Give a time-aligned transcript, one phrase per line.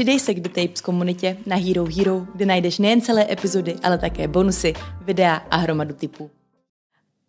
[0.00, 3.98] Přidej se k The Tapes komunitě na Hero Hero, kde najdeš nejen celé epizody, ale
[3.98, 6.30] také bonusy, videa a hromadu typů.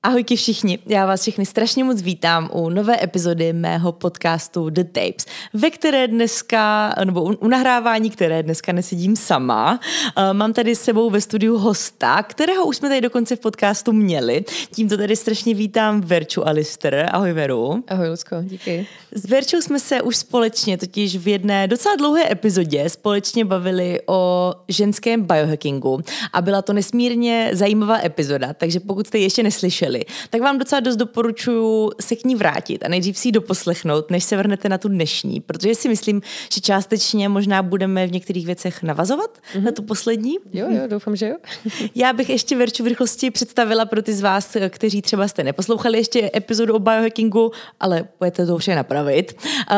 [0.04, 5.26] Ahojky všichni, já vás všechny strašně moc vítám u nové epizody mého podcastu The Tapes,
[5.54, 9.80] ve které dneska, nebo u, nahrávání, které dneska nesedím sama.
[10.18, 13.92] Uh, mám tady s sebou ve studiu hosta, kterého už jsme tady dokonce v podcastu
[13.92, 14.46] měli.
[14.76, 17.10] Tímto tady strašně vítám Verču Alister.
[17.12, 17.84] Ahoj Veru.
[17.88, 18.88] Ahoj Lucko, díky.
[19.12, 24.54] S Verčou jsme se už společně, totiž v jedné docela dlouhé epizodě, společně bavili o
[24.68, 26.02] ženském biohackingu
[26.34, 30.80] a byla to nesmírně zajímavá epizoda, takže pokud jste ještě neslyšeli, slyšeli, tak vám docela
[30.80, 34.78] dost doporučuji se k ní vrátit a nejdřív si ji doposlechnout, než se vrhnete na
[34.78, 36.22] tu dnešní, protože si myslím,
[36.54, 39.64] že částečně možná budeme v některých věcech navazovat mm-hmm.
[39.64, 40.36] na tu poslední.
[40.54, 41.36] Jo, jo, doufám, že jo.
[41.96, 45.98] Já bych ještě Verču v rychlosti představila pro ty z vás, kteří třeba jste neposlouchali
[45.98, 49.34] ještě epizodu o biohackingu, ale budete to už napravit.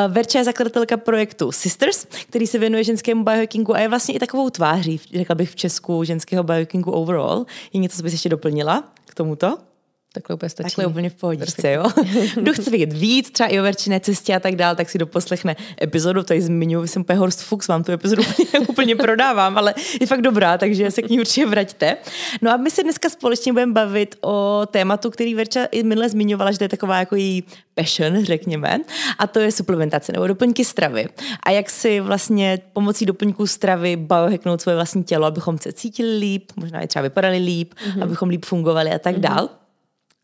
[0.07, 4.49] Verča je zakladatelka projektu Sisters, který se věnuje ženskému biohackingu a je vlastně i takovou
[4.49, 7.45] tváří, řekla bych v Česku, ženského biohackingu overall.
[7.73, 9.57] Je něco, co bys ještě doplnila k tomuto?
[10.15, 10.63] Takhle úplně stačí.
[10.63, 11.83] Takhle úplně v pohodičce, jo.
[12.35, 15.55] Kdo chce vidět víc, třeba i o verčinné cestě a tak dál, tak si doposlechne
[15.81, 20.07] epizodu, tady zmiňuji, jsem úplně Horst Fuchs, vám tu epizodu úplně, úplně prodávám, ale je
[20.07, 21.97] fakt dobrá, takže se k ní určitě vraťte.
[22.41, 26.51] No a my se dneska společně budeme bavit o tématu, který Verča i minule zmiňovala,
[26.51, 28.79] že to je taková jako její passion, řekněme,
[29.19, 31.07] a to je suplementace nebo doplňky stravy.
[31.43, 36.51] A jak si vlastně pomocí doplňků stravy biohacknout svoje vlastní tělo, abychom se cítili líp,
[36.55, 38.03] možná i třeba vypadali líp, mm-hmm.
[38.03, 39.19] abychom líp fungovali a tak mm-hmm.
[39.19, 39.49] dál.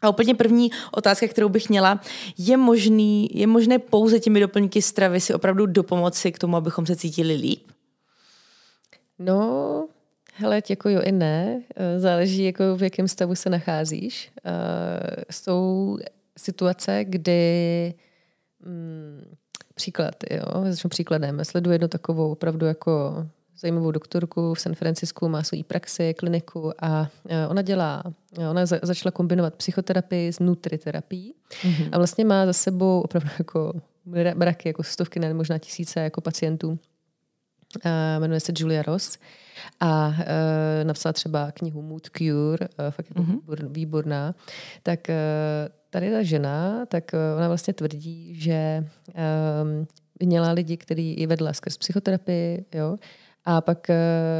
[0.02, 2.02] A úplně první otázka, kterou bych měla,
[2.38, 6.96] je, možný, je možné pouze těmi doplňky stravy si opravdu dopomoci k tomu, abychom se
[6.96, 7.72] cítili líp?
[9.20, 9.88] No,
[10.34, 11.64] hele, jako jo i ne.
[11.76, 14.32] Eh, záleží, jako v jakém stavu se nacházíš.
[14.46, 15.98] Uh, jsou
[16.38, 17.94] situace, kdy
[18.64, 19.36] hmm,
[19.76, 21.46] příklad, jo, začnu příkladem.
[21.46, 23.26] Sleduji jednu takovou opravdu jako
[23.60, 28.04] zajímavou doktorku v San Francisku, má svou praxi, kliniku a e, ona dělá,
[28.40, 31.90] e, ona začala kombinovat psychoterapii s nutriterapií mm-hmm.
[31.92, 33.74] a vlastně má za sebou opravdu jako
[34.36, 36.80] mraky, jako stovky, ne možná tisíce jako pacientů.
[37.84, 39.18] A jmenuje se Julia Ross
[39.80, 40.16] a uh,
[40.84, 43.72] napsala třeba knihu Mood Cure, uh, fakt jako mm-hmm.
[43.72, 44.36] výborná.
[44.84, 45.16] Tak uh,
[45.90, 49.88] tady ta žena, tak ona vlastně tvrdí, že um,
[50.28, 52.98] měla lidi, který ji vedla skrz psychoterapii, jo,
[53.46, 53.96] a pak, eh,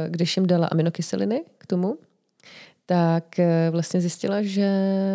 [0.08, 1.98] když jim dala aminokyseliny k tomu,
[2.86, 4.70] tak eh, vlastně zjistila, že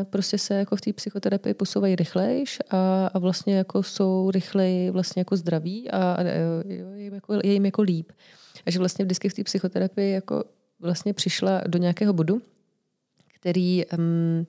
[0.09, 5.19] prostě se jako v té psychoterapii posouvají rychlejš a, a vlastně jako jsou rychleji vlastně
[5.19, 8.11] jako zdraví a, a je, jim jako, je jim jako líp.
[8.65, 10.43] A že vlastně vždycky v té psychoterapii jako
[10.79, 12.41] vlastně přišla do nějakého bodu,
[13.39, 14.47] který um,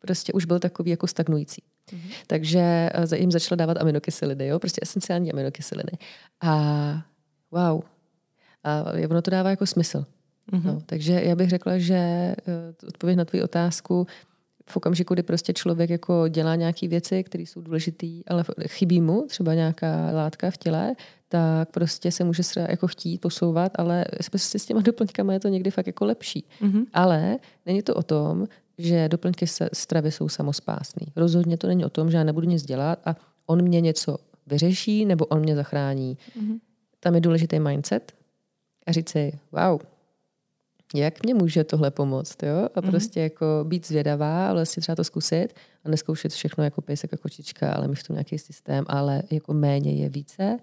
[0.00, 1.62] prostě už byl takový jako stagnující.
[1.62, 2.10] Mm-hmm.
[2.26, 4.58] Takže eh, jim začala dávat aminokyseliny, jo?
[4.58, 5.92] prostě esenciální aminokyseliny.
[6.40, 6.54] A
[7.50, 7.82] wow,
[8.66, 10.04] a ono to dává jako smysl.
[10.52, 10.64] Mm-hmm.
[10.64, 12.36] No, takže já bych řekla, že eh,
[12.88, 14.06] odpověď na tvou otázku
[14.68, 19.26] v okamžiku, kdy prostě člověk jako dělá nějaké věci, které jsou důležité, ale chybí mu
[19.28, 20.94] třeba nějaká látka v těle,
[21.28, 25.70] tak prostě se může jako chtít posouvat, ale prostě s těma doplňkama je to někdy
[25.70, 26.44] fakt jako lepší.
[26.60, 26.86] Mm-hmm.
[26.92, 28.46] Ale není to o tom,
[28.78, 31.06] že doplňky stravy jsou samospásný.
[31.16, 33.16] Rozhodně to není o tom, že já nebudu nic dělat a
[33.46, 36.18] on mě něco vyřeší nebo on mě zachrání.
[36.38, 36.58] Mm-hmm.
[37.00, 38.12] Tam je důležitý mindset,
[38.86, 39.80] a říct si, wow,
[40.94, 42.68] jak mě může tohle pomoct, jo?
[42.74, 42.90] A mm-hmm.
[42.90, 45.48] prostě jako být zvědavá, ale vlastně třeba to zkusit
[45.84, 49.52] a neskoušet všechno jako pejsek a kočička, ale mít v tom nějaký systém, ale jako
[49.52, 50.58] méně je více.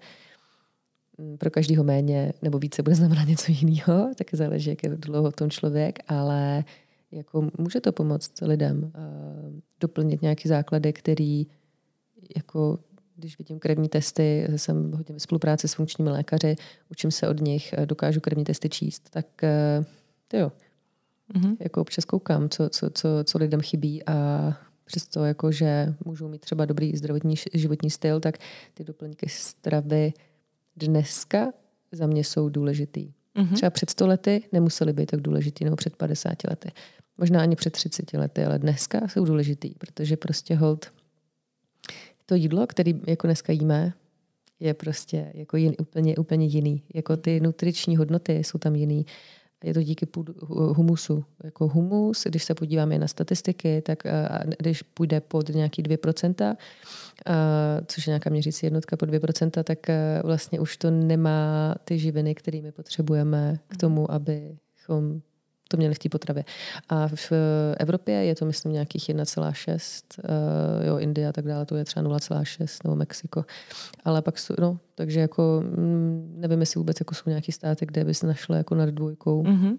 [1.18, 5.30] Mm, pro každého méně nebo více bude znamenat něco jiného, tak záleží, jak je dlouho
[5.30, 6.64] v tom člověk, ale
[7.10, 8.90] jako může to pomoct lidem uh,
[9.80, 11.46] doplnit nějaké základy, který
[12.36, 12.78] jako
[13.16, 16.56] když vidím krevní testy, jsem hodně ve spolupráci s funkčními lékaři,
[16.90, 19.84] učím se od nich, dokážu krevní testy číst, tak eh,
[20.28, 20.52] to jo.
[21.34, 21.56] Mm-hmm.
[21.60, 26.40] Jako občas koukám, co, co, co, co lidem chybí a přesto, jako, že můžou mít
[26.40, 28.38] třeba dobrý zdravotní životní styl, tak
[28.74, 30.12] ty doplňky stravy
[30.76, 31.52] dneska
[31.92, 33.12] za mě jsou důležitý.
[33.36, 33.54] Mm-hmm.
[33.54, 36.72] Třeba před 100 lety nemusely být tak důležitý, nebo před 50 lety.
[37.18, 40.86] Možná ani před 30 lety, ale dneska jsou důležitý, protože prostě hold
[42.26, 43.92] to jídlo, které jako dneska jíme,
[44.60, 46.82] je prostě jako jin, úplně, úplně jiný.
[46.94, 49.06] Jako ty nutriční hodnoty jsou tam jiný.
[49.64, 50.06] Je to díky
[50.48, 51.24] humusu.
[51.44, 54.02] Jako humus, když se podíváme na statistiky, tak
[54.58, 56.56] když půjde pod nějaký 2%,
[57.86, 59.78] což je nějaká měřící jednotka pod 2%, tak
[60.24, 65.20] vlastně už to nemá ty živiny, které my potřebujeme k tomu, abychom
[65.68, 66.44] to měli v té potravě.
[66.88, 67.32] A v
[67.78, 72.06] Evropě je to, myslím, nějakých 1,6, uh, jo, Indie a tak dále, to je třeba
[72.06, 73.44] 0,6, nebo Mexiko.
[74.04, 78.04] Ale pak, jsou, no, takže jako, mm, nevím, jestli vůbec jako jsou nějaký státy, kde
[78.04, 79.42] by se našlo jako nad dvojkou.
[79.42, 79.78] Mm-hmm.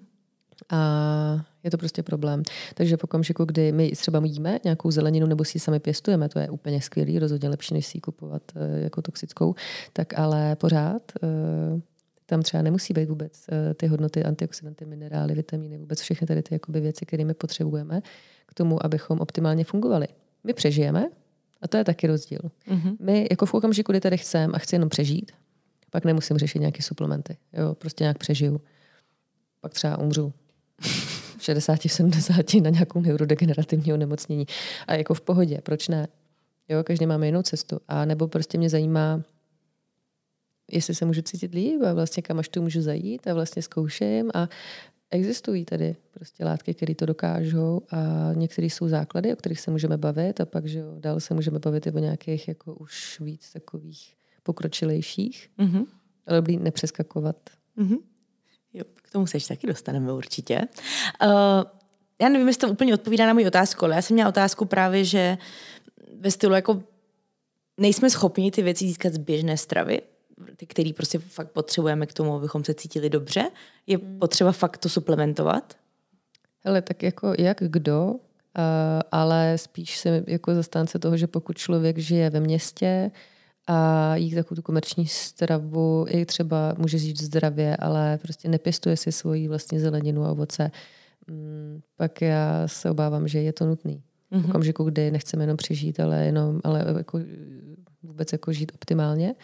[0.70, 2.44] A je to prostě problém.
[2.74, 6.40] Takže v okamžiku, kdy my třeba jíme nějakou zeleninu nebo si ji sami pěstujeme, to
[6.40, 9.56] je úplně skvělý, rozhodně lepší, než si ji kupovat uh, jako toxickou,
[9.94, 11.02] tak ale pořád
[12.36, 16.56] tam třeba nemusí být vůbec uh, ty hodnoty, antioxidanty, minerály, vitamíny, vůbec všechny tady ty
[16.56, 18.02] jakoby, věci, které my potřebujeme
[18.46, 20.08] k tomu, abychom optimálně fungovali.
[20.44, 21.10] My přežijeme,
[21.62, 22.40] a to je taky rozdíl.
[22.68, 22.98] Mm-hmm.
[23.00, 25.32] My jako v okamžiku, kdy tady chcem a chci jenom přežít,
[25.90, 27.38] pak nemusím řešit nějaké suplementy.
[27.54, 28.62] Jo, prostě nějak přežiju.
[29.62, 30.34] Pak třeba umřu.
[31.40, 34.46] 60, 70 na nějakou neurodegenerativní onemocnění.
[34.88, 36.08] A jako v pohodě, proč ne?
[36.70, 37.80] Jo, každý máme jinou cestu.
[37.88, 39.24] A nebo prostě mě zajímá,
[40.72, 44.32] jestli se můžu cítit líp a vlastně kam až tu můžu zajít a vlastně zkouším
[44.34, 44.50] a
[45.12, 49.98] existují tady prostě látky, které to dokážou a některé jsou základy, o kterých se můžeme
[49.98, 53.54] bavit a pak, že jo, dál se můžeme bavit i o nějakých jako už víc
[53.54, 55.86] takových pokročilejších, mm-hmm.
[56.28, 57.36] ale dobrý nepřeskakovat.
[57.78, 57.98] Mm-hmm.
[58.74, 60.62] Jo, k tomu se taky dostaneme určitě.
[61.24, 61.32] Uh,
[62.22, 65.06] já nevím, jestli to úplně odpovídá na moji otázku, ale já jsem měla otázku právě,
[65.06, 65.38] že
[66.20, 66.84] ve stylu jako
[67.78, 70.02] nejsme schopni ty věci získat z běžné stravy,
[70.58, 73.52] ty, který prostě fakt potřebujeme k tomu, abychom se cítili dobře.
[73.88, 74.20] Je hmm.
[74.20, 75.74] potřeba fakt to suplementovat?
[76.62, 78.18] Hele, tak jako jak kdo, uh,
[79.12, 83.12] ale spíš jsem jako zastánce toho, že pokud člověk žije ve městě
[83.68, 89.12] a jí takovou tu komerční stravu, i třeba může žít zdravě, ale prostě nepěstuje si
[89.12, 90.72] svoji vlastní zeleninu a ovoce,
[91.30, 93.94] um, pak já se obávám, že je to nutný.
[93.96, 94.40] Mm-hmm.
[94.40, 94.50] V mhm.
[94.50, 97.20] okamžiku, kdy nechceme jenom přežít, ale jenom ale jako
[98.04, 99.36] vůbec jako žít optimálně,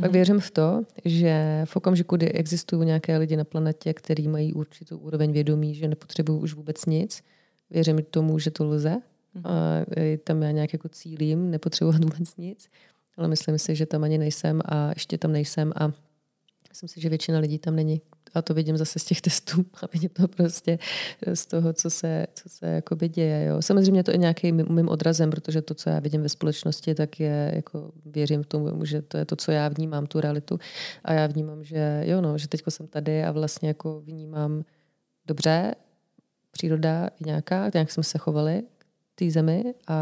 [0.00, 4.52] pak věřím v to, že v okamžiku, kdy existují nějaké lidi na planetě, kteří mají
[4.52, 7.22] určitou úroveň vědomí, že nepotřebují už vůbec nic,
[7.70, 8.96] věřím tomu, že to lze.
[9.44, 9.50] A
[10.24, 12.68] tam já nějak jako cílím, nepotřebovat vůbec nic,
[13.16, 15.92] ale myslím si, že tam ani nejsem a ještě tam nejsem a
[16.68, 18.00] myslím si, že většina lidí tam není
[18.34, 20.78] a to vidím zase z těch testů a vidím to prostě
[21.34, 23.44] z toho, co se, co se jakoby děje.
[23.44, 23.62] Jo.
[23.62, 27.52] Samozřejmě to je nějaký mým odrazem, protože to, co já vidím ve společnosti, tak je,
[27.54, 30.58] jako věřím tomu, že to je to, co já vnímám, tu realitu.
[31.04, 34.64] A já vnímám, že jo, no, že teď jsem tady a vlastně jako vnímám
[35.26, 35.74] dobře,
[36.50, 38.84] příroda je nějaká, nějak jsme se chovali k
[39.14, 39.96] té zemi a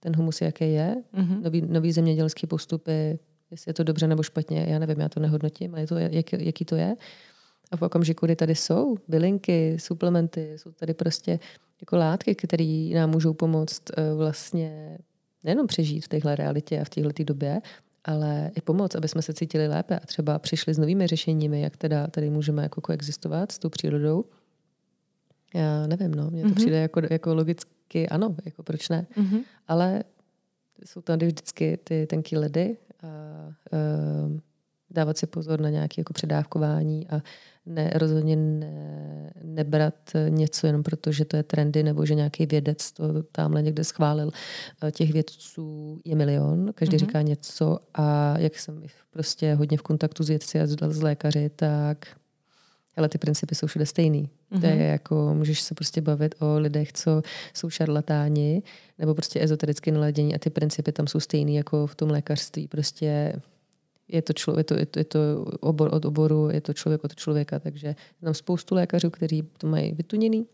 [0.00, 1.42] ten humus, jaký je, mm-hmm.
[1.42, 3.18] nový, nový zemědělský postupy,
[3.52, 6.32] jestli je to dobře nebo špatně, já nevím, já to nehodnotím, ale je to, jak,
[6.32, 6.96] jaký to je.
[7.70, 11.38] A v okamžiku, kdy tady jsou bylinky, suplementy, jsou tady prostě
[11.80, 14.98] jako látky, které nám můžou pomoct uh, vlastně
[15.44, 17.60] nejenom přežít v téhle realitě a v téhle době,
[18.04, 21.76] ale i pomoct, aby jsme se cítili lépe a třeba přišli s novými řešeními, jak
[21.76, 24.24] teda tady můžeme jako koexistovat s tou přírodou.
[25.54, 26.54] Já nevím, no, mně to mm-hmm.
[26.54, 29.06] přijde jako, jako logicky, ano, jako proč ne.
[29.16, 29.40] Mm-hmm.
[29.68, 30.04] Ale
[30.84, 32.76] jsou tady vždycky ty tenký ledy
[34.90, 37.22] dávat si pozor na nějaké jako předávkování a
[37.66, 39.94] ne, rozhodně ne, nebrat
[40.28, 44.30] něco jenom proto, že to je trendy nebo že nějaký vědec to tamhle někde schválil.
[44.90, 47.00] Těch vědců je milion, každý mm-hmm.
[47.00, 52.06] říká něco a jak jsem prostě hodně v kontaktu s vědci a s lékaři, tak
[52.96, 54.22] ale ty principy jsou všude stejný.
[54.22, 54.60] Mm-hmm.
[54.60, 54.82] To je mhm.
[54.82, 57.22] jako, můžeš se prostě bavit o lidech, co
[57.54, 58.62] jsou šarlatáni,
[58.98, 62.68] nebo prostě ezotericky naladění a ty principy tam jsou stejný jako v tom lékařství.
[62.68, 63.32] Prostě
[64.12, 67.04] je to, člověk, je to, je to, je to obor od oboru, je to člověk
[67.04, 70.46] od člověka, takže tam spoustu lékařů, kteří to mají vytuněný,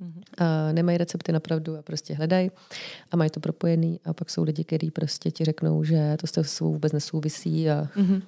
[0.00, 0.22] mm-hmm.
[0.38, 2.50] a nemají recepty na pravdu a prostě hledají
[3.10, 6.58] a mají to propojený a pak jsou lidi, kteří prostě ti řeknou, že to s
[6.58, 8.22] tou vůbec nesouvisí a, mm-hmm.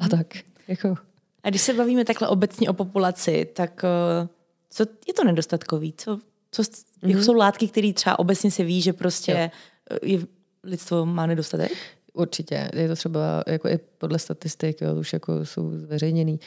[0.00, 0.26] a tak.
[0.68, 0.94] Jako.
[1.42, 3.82] A když se bavíme takhle obecně o populaci, tak
[4.22, 4.28] uh,
[4.70, 5.94] co je to nedostatkový?
[5.96, 6.18] Co,
[6.50, 7.20] co mm-hmm.
[7.20, 9.50] jsou látky, které třeba obecně se ví, že prostě
[9.92, 9.98] jo.
[10.02, 10.26] je,
[10.64, 11.72] lidstvo má nedostatek?
[12.14, 12.68] Určitě.
[12.74, 16.38] Je to třeba jako i podle statistik, jo, už jako jsou zveřejněný.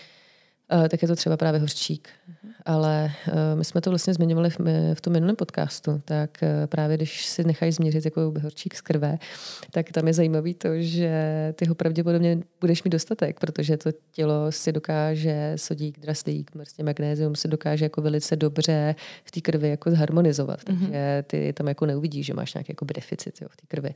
[0.73, 2.09] Uh, tak je to třeba právě hořčík.
[2.09, 2.51] Mm-hmm.
[2.65, 4.59] Ale uh, my jsme to vlastně zmiňovali v,
[4.93, 9.17] v tom minulém podcastu, tak právě když si nechají změřit jako hořčík z krve,
[9.71, 14.51] tak tam je zajímavý to, že ty ho pravděpodobně budeš mít dostatek, protože to tělo
[14.51, 19.91] si dokáže sodík, draslík, prostě magnézium si dokáže jako velice dobře v té krvi jako
[19.91, 20.63] zharmonizovat.
[20.63, 20.79] Mm-hmm.
[20.79, 23.93] Takže ty tam jako neuvidíš, že máš nějaký jako deficit jo, v té krvi.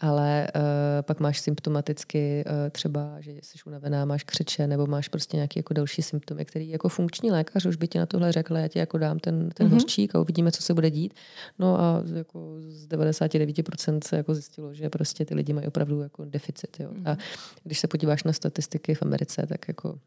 [0.00, 0.62] Ale uh,
[1.02, 5.74] pak máš symptomaticky uh, třeba, že jsi unavená, máš křeče nebo máš prostě nějaký jako
[5.74, 8.98] další symptomy, který jako funkční lékař už by ti na tohle řekl, já ti jako
[8.98, 9.72] dám ten, ten mm-hmm.
[9.72, 11.14] hořčík a uvidíme, co se bude dít.
[11.58, 16.24] No a jako z 99% se jako zjistilo, že prostě ty lidi mají opravdu jako
[16.24, 16.80] deficit.
[16.80, 16.90] Jo.
[16.90, 17.10] Mm-hmm.
[17.10, 17.16] A
[17.64, 19.98] když se podíváš na statistiky v Americe, tak jako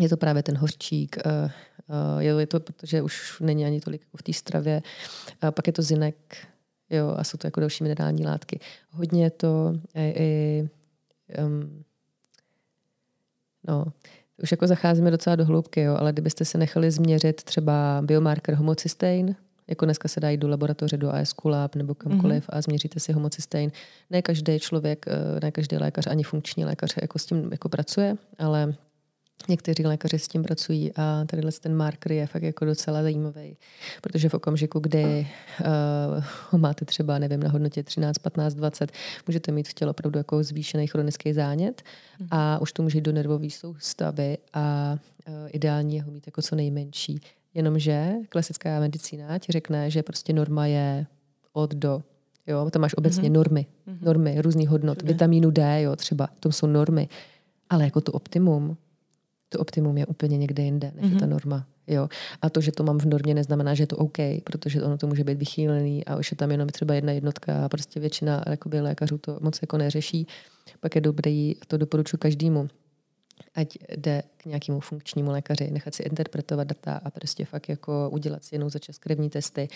[0.00, 1.50] je to právě ten hořčík, uh,
[1.90, 4.82] Uh, je to, protože už není ani tolik v té stravě.
[5.40, 6.36] A pak je to zinek,
[6.90, 8.60] jo, a jsou to jako další minerální látky.
[8.90, 10.68] Hodně je to i, i
[11.42, 11.84] um,
[13.68, 13.84] no,
[14.42, 19.36] už jako zacházíme docela do hloubky, jo, ale kdybyste se nechali změřit třeba biomarker homocystein,
[19.68, 22.58] jako dneska se dají do laboratoře, do ASQ Lab nebo kamkoliv mm-hmm.
[22.58, 23.72] a změříte si homocystein.
[24.10, 28.16] Ne každý člověk, eh, ne každý lékař, ani funkční lékař jako s tím jako pracuje,
[28.38, 28.74] ale
[29.48, 33.56] Někteří lékaři s tím pracují a tady ten marker je fakt jako docela zajímavý,
[34.02, 35.26] protože v okamžiku, kdy
[36.52, 38.92] uh, máte třeba, nevím, na hodnotě 13, 15, 20,
[39.26, 41.82] můžete mít v těle opravdu jako zvýšený chronický zánět
[42.30, 44.96] a už to může jít do nervové soustavy a
[45.28, 47.20] uh, ideální je ho mít jako co nejmenší.
[47.54, 51.06] Jenomže klasická medicína ti řekne, že prostě norma je
[51.52, 52.02] od do.
[52.46, 53.32] Jo, tam máš obecně mm-hmm.
[53.32, 53.98] normy, mm-hmm.
[54.02, 55.12] normy různých hodnot, Všude.
[55.12, 57.08] vitamínu D, jo, třeba, to jsou normy.
[57.70, 58.76] Ale jako to optimum,
[59.50, 61.18] to optimum je úplně někde jinde, než mm-hmm.
[61.18, 61.66] ta norma.
[61.86, 62.08] Jo.
[62.42, 65.06] A to, že to mám v normě, neznamená, že je to OK, protože ono to
[65.06, 68.80] může být vychýlený a už je tam jenom třeba jedna jednotka a prostě většina jakoby,
[68.80, 70.26] lékařů to moc jako neřeší.
[70.80, 72.68] Pak je dobrý, to doporučuji každému,
[73.54, 78.44] ať jde k nějakému funkčnímu lékaři, nechat si interpretovat data a prostě fakt jako udělat
[78.44, 79.68] si jenom za čas krevní testy,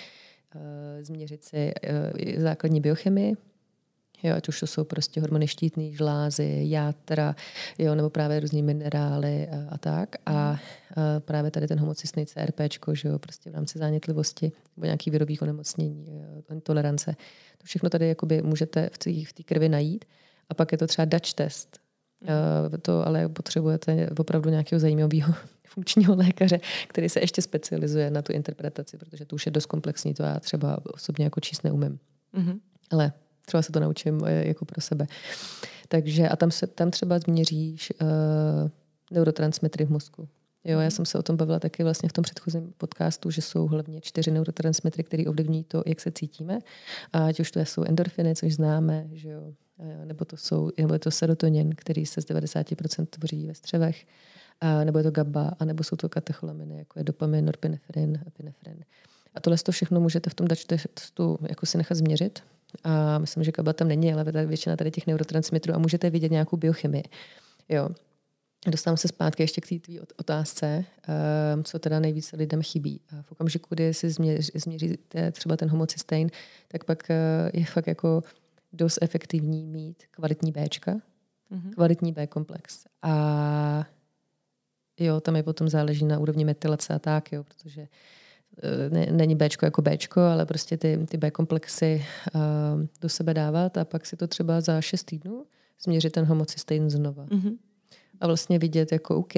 [0.55, 3.35] eh, změřit si eh, základní biochemii,
[4.25, 7.37] Jo, ať už to jsou prostě hormony štítné žlázy, játra,
[7.79, 10.17] jo, nebo právě různé minerály a, a tak.
[10.27, 10.59] A, a
[11.19, 12.61] právě tady ten homocystný CRP,
[12.93, 16.23] že jo, prostě v rámci zánětlivosti nebo nějaký výrobních onemocnění,
[16.63, 17.17] tolerance.
[17.59, 20.05] To všechno tady jakoby můžete v té krvi najít.
[20.51, 21.79] A pak je to třeba Dutch test.
[22.23, 25.35] Uh, to ale potřebujete opravdu nějakého zajímavého
[25.67, 30.15] funkčního lékaře, který se ještě specializuje na tu interpretaci, protože to už je dost komplexní,
[30.15, 31.99] to já třeba osobně jako číst neumím.
[32.35, 32.59] Mm-hmm.
[32.91, 33.13] Ale
[33.47, 35.07] třeba se to naučím eh, jako pro sebe.
[35.89, 38.71] Takže a tam, se, tam třeba změříš uh,
[39.11, 40.29] neurotransmitry v mozku.
[40.65, 43.67] Jo, já jsem se o tom bavila taky vlastně v tom předchozím podcastu, že jsou
[43.67, 46.59] hlavně čtyři neurotransmitry, které ovlivní to, jak se cítíme.
[47.13, 49.53] A ať už to jsou endorfiny, což známe, že jo,
[50.05, 54.07] nebo to jsou, nebo je to serotonin, který se z 90% tvoří ve střevech,
[54.61, 58.85] a nebo je to GABA, a nebo jsou to katecholaminy, jako je dopamin, norpinefrin, epinefrin.
[59.35, 62.43] A tohle to všechno můžete v tom testu jako si nechat změřit.
[62.85, 66.57] A myslím, že GABA tam není, ale většina tady těch neurotransmitterů a můžete vidět nějakou
[66.57, 67.05] biochemii.
[67.69, 67.89] Jo.
[68.67, 73.01] Dostávám se zpátky ještě k té tvý otázce, ehm, co teda nejvíce lidem chybí.
[73.23, 74.11] V okamžiku, kdy si
[74.55, 76.31] změříte třeba ten homocystein,
[76.69, 78.23] tak pak eh, je fakt jako
[78.73, 81.71] dost efektivní mít kvalitní Bčka, mm-hmm.
[81.75, 82.85] kvalitní B komplex.
[83.03, 83.87] A
[85.01, 87.89] jo, tam je potom záleží na úrovni metylace a tak, jo, protože
[88.91, 92.41] ne, není Bčko jako Bčko, ale prostě ty, ty B komplexy uh,
[93.01, 95.45] do sebe dávat a pak si to třeba za šest týdnů
[95.85, 97.27] změřit ten homocystein znova.
[97.27, 97.57] Mm-hmm.
[98.21, 99.35] A vlastně vidět jako OK,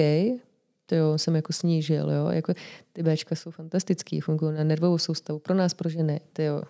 [0.85, 2.53] to jo, jsem jako snížil, jo, jako
[2.93, 6.61] ty Bčka jsou fantastický, fungují na nervovou soustavu, pro nás, pro ženy, ty jo,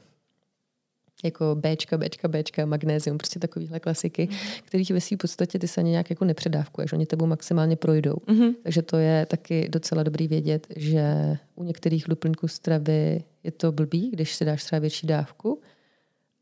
[1.23, 4.61] jako Bčka, Bčka, Bčka, magnézium, prostě takovýhle klasiky, mm-hmm.
[4.63, 8.13] kterých ve své podstatě ty se ani nějak jako nepředávkuješ, oni tebou maximálně projdou.
[8.13, 8.55] Mm-hmm.
[8.63, 14.11] Takže to je taky docela dobrý vědět, že u některých doplňků stravy je to blbý,
[14.11, 15.61] když si dáš třeba větší dávku,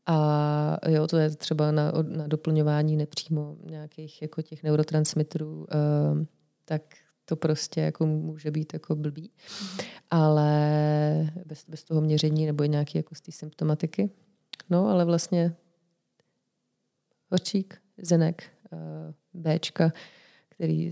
[0.08, 5.66] a jo, to je třeba na, na doplňování nepřímo nějakých jako těch neurotransmitterů,
[6.12, 6.26] um,
[6.64, 6.82] tak
[7.24, 9.30] to prostě jako může být jako blbý.
[9.62, 9.86] Mm.
[10.10, 14.10] Ale bez, bez toho měření nebo nějaké jako z té symptomatiky,
[14.70, 15.56] No, ale vlastně
[17.30, 18.80] horčík, zenek, uh,
[19.42, 19.92] Bčka,
[20.48, 20.90] který,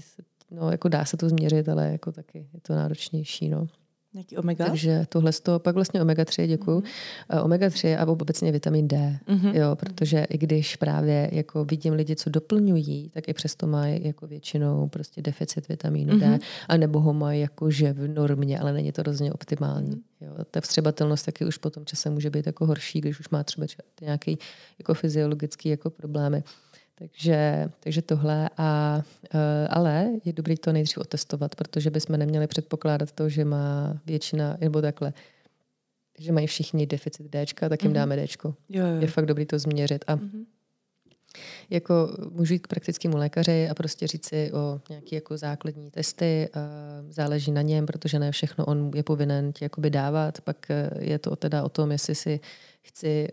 [0.51, 3.67] no, jako dá se to změřit, ale jako taky je to náročnější, no.
[4.15, 4.67] Nějaký omega?
[4.67, 6.81] Takže tohle z toho, pak vlastně omega 3, děkuju.
[6.81, 7.45] Mm-hmm.
[7.45, 9.55] Omega 3 a obecně vitamin D, mm-hmm.
[9.55, 14.27] jo, protože i když právě jako vidím lidi, co doplňují, tak i přesto mají jako
[14.27, 16.39] většinou prostě deficit vitamínu mm-hmm.
[16.39, 19.97] D, a nebo ho mají jakože v normě, ale není to rozhodně optimální.
[19.97, 20.03] Mm-hmm.
[20.21, 20.45] Jo.
[20.51, 23.67] Ta vstřebatelnost taky už po tom čase může být jako horší, když už má třeba
[24.01, 24.39] nějaký
[24.79, 26.43] jako fyziologický jako problémy.
[26.99, 29.03] Takže, takže tohle, a,
[29.35, 34.57] uh, ale je dobré to nejdřív otestovat, protože bychom neměli předpokládat to, že má většina,
[34.61, 35.13] nebo takhle,
[36.19, 37.95] že mají všichni deficit D, tak jim mm-hmm.
[37.95, 38.27] dáme D.
[38.43, 39.01] Jo, jo.
[39.01, 40.05] Je fakt dobré to změřit.
[40.07, 40.45] A mm-hmm.
[41.71, 46.49] jako můžu jít k praktickému lékaři a prostě říct si o nějaké jako základní testy,
[47.09, 51.19] záleží na něm, protože ne všechno on je povinen ti jakoby dávat, pak uh, je
[51.19, 52.41] to teda o tom, jestli si
[52.83, 53.29] chci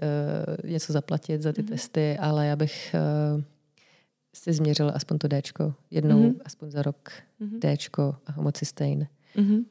[0.64, 1.70] uh, něco zaplatit za ty mm-hmm.
[1.70, 2.96] testy, ale já bych
[4.36, 5.74] si změřil aspoň to Dčko.
[5.92, 6.42] Jednou, mm-hmm.
[6.46, 7.12] aspoň za rok
[7.42, 7.78] mm-hmm.
[7.78, 9.08] Dčko a homocystein.
[9.36, 9.66] Mm-hmm.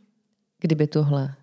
[0.61, 1.35] Kdyby tohle,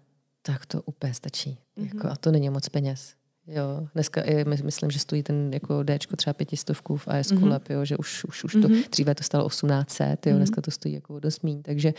[0.41, 1.57] tak to úplně stačí.
[1.77, 1.85] Mm-hmm.
[1.85, 3.13] Jako, a to není moc peněz.
[3.47, 7.49] Jo, dneska je, myslím, že stojí ten jako Dčko třeba pětistovku v AS mm-hmm.
[7.49, 8.61] Lab, jo, že už, už, už mm-hmm.
[8.61, 8.81] to, mhm.
[8.91, 10.37] dříve to stalo 1800, jo, mm-hmm.
[10.37, 11.93] dneska to stojí jako dost míň, takže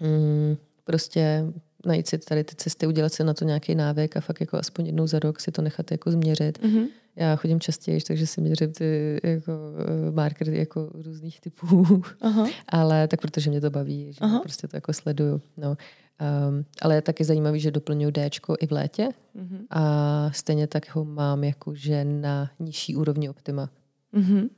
[0.00, 1.44] mm, prostě
[1.86, 4.86] najít si tady ty cesty, udělat si na to nějaký návyk a fakt jako aspoň
[4.86, 6.62] jednou za rok si to nechat jako změřit.
[6.62, 6.86] Mm-hmm.
[7.16, 12.02] Já chodím častěji, takže si měřím ty jako uh, markery jako různých typů.
[12.20, 12.46] Aha.
[12.68, 14.40] ale tak protože mě to baví, že Aha.
[14.40, 15.40] prostě to jako sleduju.
[15.56, 15.76] No.
[16.48, 19.60] Um, ale je taky zajímavý, že doplňuji D i v létě mm-hmm.
[19.70, 23.70] a stejně tak ho mám jakože na nižší úrovni optima.
[24.14, 24.48] Mm-hmm.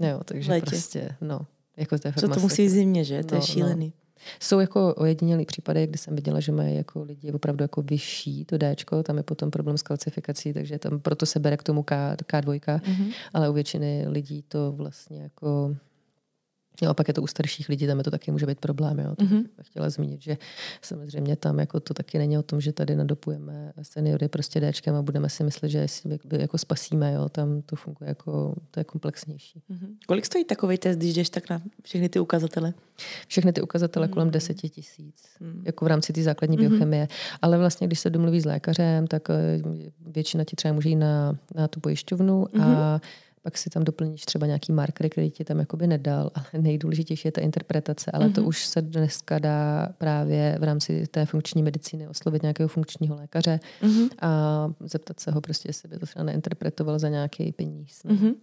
[0.00, 0.66] Jo, takže létě.
[0.66, 1.46] prostě, no.
[1.76, 3.24] Jako to, Co to musí zimě, že?
[3.24, 3.92] To no, je šílený.
[4.40, 8.58] Jsou jako ojedinělý případy, kdy jsem viděla, že mají jako lidi opravdu jako vyšší to
[8.58, 12.16] D, tam je potom problém s kalcifikací, takže tam proto se bere k tomu K,
[12.16, 13.12] K2, mm-hmm.
[13.34, 15.76] ale u většiny lidí to vlastně jako
[16.82, 18.98] Jo, a pak je to u starších lidí, tam je to taky může být problém.
[18.98, 19.14] Jo.
[19.16, 19.44] To mm-hmm.
[19.62, 20.38] chtěla zmínit, že
[20.82, 25.02] samozřejmě tam jako to taky není o tom, že tady nadopujeme seniory prostě Dčkem a
[25.02, 27.12] budeme si myslet, že si jako spasíme.
[27.12, 27.28] Jo.
[27.28, 29.62] Tam to funguje jako, to je komplexnější.
[29.70, 29.88] Mm-hmm.
[30.06, 32.74] Kolik stojí takový test, když jdeš tak na všechny ty ukazatele?
[33.26, 34.12] Všechny ty ukazatele mm-hmm.
[34.12, 35.62] kolem 10 tisíc, mm-hmm.
[35.64, 36.68] jako v rámci té základní mm-hmm.
[36.68, 37.08] biochemie.
[37.42, 39.62] Ale vlastně, když se domluví s lékařem, tak eh,
[40.06, 42.62] většina ti třeba může jít na, na tu pojišťovnu mm-hmm.
[42.62, 43.00] a
[43.42, 47.32] pak si tam doplníš třeba nějaký marker, který ti tam jakoby nedal, ale nejdůležitější je
[47.32, 48.34] ta interpretace, ale mm-hmm.
[48.34, 48.48] to mhm.
[48.48, 54.08] už se dneska dá právě v rámci té funkční medicíny oslovit nějakého funkčního lékaře mm-hmm.
[54.22, 58.02] a zeptat se ho prostě, jestli by to třeba neinterpretoval za nějaký peníz.
[58.04, 58.34] Mm-hmm.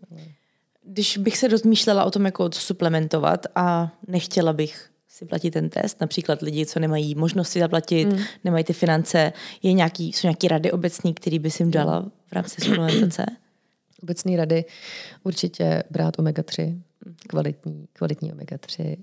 [0.84, 5.70] Když bych se rozmýšlela o tom, jako to suplementovat a nechtěla bych si platit ten
[5.70, 8.20] test, například lidi, co nemají možnost si zaplatit, mm.
[8.44, 12.34] nemají ty finance, je nějaký, jsou nějaké rady obecní, které by si jim dala v
[12.34, 13.26] rámci suplementace?
[14.04, 14.66] obecné rady
[15.24, 16.82] určitě brát omega-3,
[17.28, 18.98] kvalitní, kvalitní omega-3.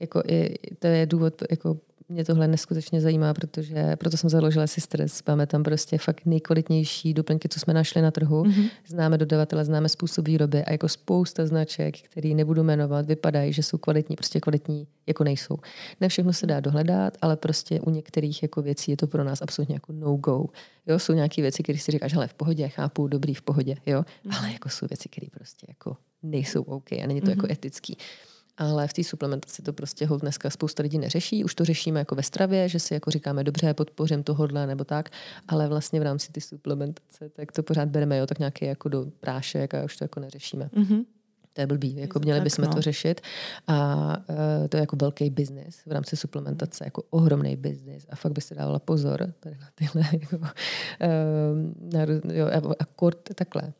[0.00, 4.80] Jako i, to je důvod, jako mě tohle neskutečně zajímá, protože proto jsem založila si
[4.80, 5.22] stres.
[5.28, 8.42] Máme tam prostě fakt nejkvalitnější doplňky, co jsme našli na trhu.
[8.42, 8.70] Mm-hmm.
[8.86, 13.78] Známe dodavatele, známe způsob výroby a jako spousta značek, který nebudu jmenovat, vypadají, že jsou
[13.78, 15.56] kvalitní, prostě kvalitní jako nejsou.
[16.00, 19.42] Ne všechno se dá dohledat, ale prostě u některých jako věcí je to pro nás
[19.42, 20.46] absolutně jako no-go.
[20.86, 24.00] Jo, jsou nějaké věci, které si říkáš, hele, v pohodě, chápu, dobrý, v pohodě, jo,
[24.00, 24.38] mm-hmm.
[24.38, 27.30] ale jako jsou věci, které prostě jako nejsou OK a není to mm-hmm.
[27.30, 27.96] jako etický.
[28.58, 31.44] Ale v té suplementaci to prostě hold dneska spousta lidí neřeší.
[31.44, 35.10] Už to řešíme jako ve stravě, že si jako říkáme, dobře, podpořím tohodle nebo tak,
[35.48, 39.06] ale vlastně v rámci té suplementace, tak to pořád bereme, jo, tak nějaký jako do
[39.20, 40.70] prášek a už to jako neřešíme.
[40.76, 41.04] Mm-hmm.
[41.56, 42.74] To je blbý, jako měli bychom no.
[42.74, 43.20] to řešit.
[43.66, 44.36] A uh,
[44.68, 48.06] to je jako velký biznis v rámci suplementace, jako ohromný biznis.
[48.10, 50.44] A fakt by se dávala pozor tady na tyhle, jako, uh,
[51.92, 52.46] na, jo,
[52.78, 53.72] a kort takhle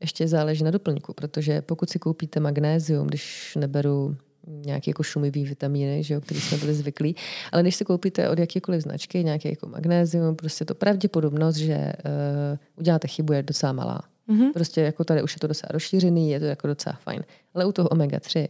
[0.00, 6.02] ještě záleží na doplňku, protože pokud si koupíte magnézium, když neberu nějaké jako šumivý vitamíny,
[6.02, 7.16] že jo, který jsme byli zvyklí.
[7.52, 12.58] Ale když si koupíte od jakékoliv značky nějaké jako magnézium, prostě to pravděpodobnost, že uh,
[12.76, 14.00] uděláte chybu, je docela malá.
[14.28, 14.52] Mm-hmm.
[14.52, 17.24] Prostě jako tady už je to docela rozšířený, je to jako docela fajn.
[17.54, 18.48] Ale u toho omega-3,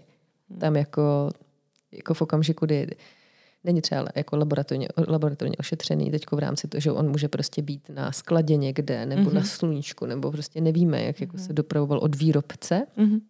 [0.61, 1.31] tam jako,
[1.93, 2.91] jako v okamžiku, kdy
[3.67, 7.89] není třeba jako laboratorně, laboratorně ošetřený teď v rámci toho, že on může prostě být
[7.89, 9.35] na skladě někde nebo mm-hmm.
[9.35, 9.49] na mhm.
[9.49, 11.55] sluníčku, nebo prostě nevíme, jak jako se mhm.
[11.55, 13.21] dopravoval od výrobce mm-hmm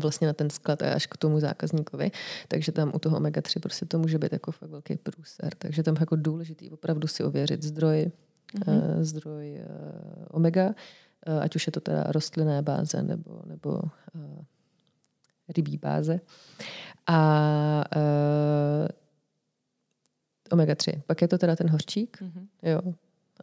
[0.00, 2.10] vlastně na ten sklad až k tomu zákazníkovi.
[2.48, 5.54] Takže tam u toho omega-3 prostě to může být jako fakt velký průser.
[5.58, 8.10] Takže tam jako důležitý opravdu si ověřit zdroj,
[8.54, 8.96] mm-hmm.
[8.96, 14.44] uh, zdroj uh, omega, uh, ať už je to teda rostlinné báze nebo, nebo uh,
[15.56, 16.20] rybí báze.
[17.06, 18.88] A uh,
[20.52, 21.02] omega-3.
[21.06, 22.46] Pak je to teda ten hořčík, mm-hmm.
[22.62, 22.94] jo,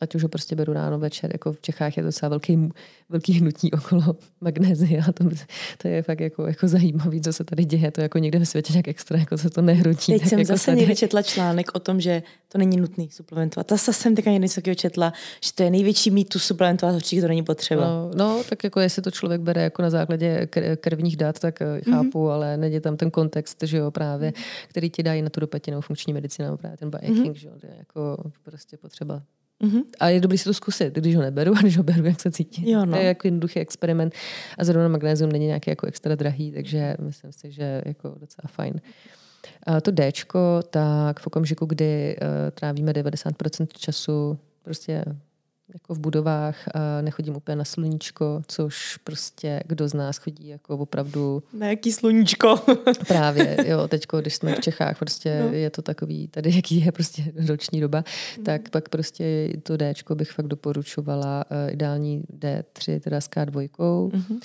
[0.01, 2.69] ať už ho prostě beru ráno, večer, jako v Čechách je to docela velký,
[3.10, 4.03] velký hnutí okolo
[4.41, 5.12] magnézia.
[5.13, 5.29] To,
[5.77, 7.91] to je fakt jako, jako zajímavé, co se tady děje.
[7.91, 10.19] To jako někde ve světě nějak extra, jako se to nehrutí.
[10.19, 10.77] Teď jsem jako zase tady.
[10.77, 13.69] někde četla článek o tom, že to není nutný suplementovat.
[13.69, 17.43] Zase jsem teďka něco takového četla, že to je největší mýtus suplementovat hořčík, to není
[17.43, 17.88] potřeba.
[17.88, 20.47] No, no, tak jako jestli to člověk bere jako na základě
[20.79, 22.31] krvních dat, tak eh, chápu, mm-hmm.
[22.31, 24.33] ale nejde tam ten kontext, že jo, právě,
[24.67, 27.39] který ti dají na tu dopatinou funkční medicínu, právě ten biohacking, mm-hmm.
[27.39, 29.21] že jo, jako prostě potřeba
[29.63, 29.83] Mm-hmm.
[29.99, 32.31] A je dobré si to zkusit, když ho neberu a když ho beru, jak se
[32.31, 32.67] cítím.
[32.67, 32.91] Jo, no.
[32.91, 34.13] To je jako jednoduchý experiment.
[34.57, 38.81] A zrovna magnézium není nějaký jako extra drahý, takže myslím si, že jako docela fajn.
[39.63, 40.11] A to D,
[40.69, 45.03] tak v okamžiku, kdy uh, trávíme 90% času prostě
[45.73, 50.77] jako v budovách a nechodím úplně na sluníčko, což prostě kdo z nás chodí jako
[50.77, 51.43] opravdu...
[51.53, 52.56] Na jaký sluníčko?
[53.08, 55.53] právě, jo, teďko, když jsme v Čechách, prostě no.
[55.53, 58.03] je to takový, tady jaký je prostě roční doba,
[58.38, 58.43] mm.
[58.43, 64.39] tak pak prostě to D bych fakt doporučovala, uh, ideální D3, teda s K2, mm-hmm.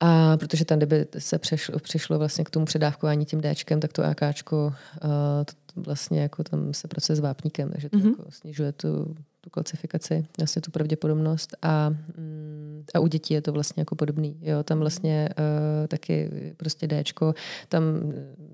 [0.00, 4.04] A protože tam, kdyby se přešlo, přišlo vlastně k tomu předávkování tím Dčkem, tak to
[4.04, 5.10] AKčko uh,
[5.44, 8.08] to vlastně jako tam se pracuje s vápníkem, takže to mm-hmm.
[8.08, 13.52] jako snižuje tu, tu klasifikaci, vlastně tu pravděpodobnost a, mm, a u dětí je to
[13.52, 14.36] vlastně jako podobný.
[14.42, 17.34] Jo, tam vlastně uh, taky prostě Dčko,
[17.68, 17.82] tam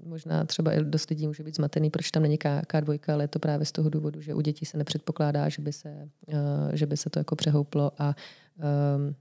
[0.07, 3.29] možná třeba i dost lidí může být zmatený, proč tam není K, K2, ale je
[3.29, 6.35] to právě z toho důvodu, že u dětí se nepředpokládá, že by se, uh,
[6.73, 8.17] že by se to jako přehouplo a
[8.97, 9.15] um,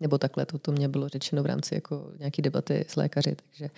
[0.00, 3.70] nebo takhle, to, to mě bylo řečeno v rámci jako nějaký debaty s lékaři, takže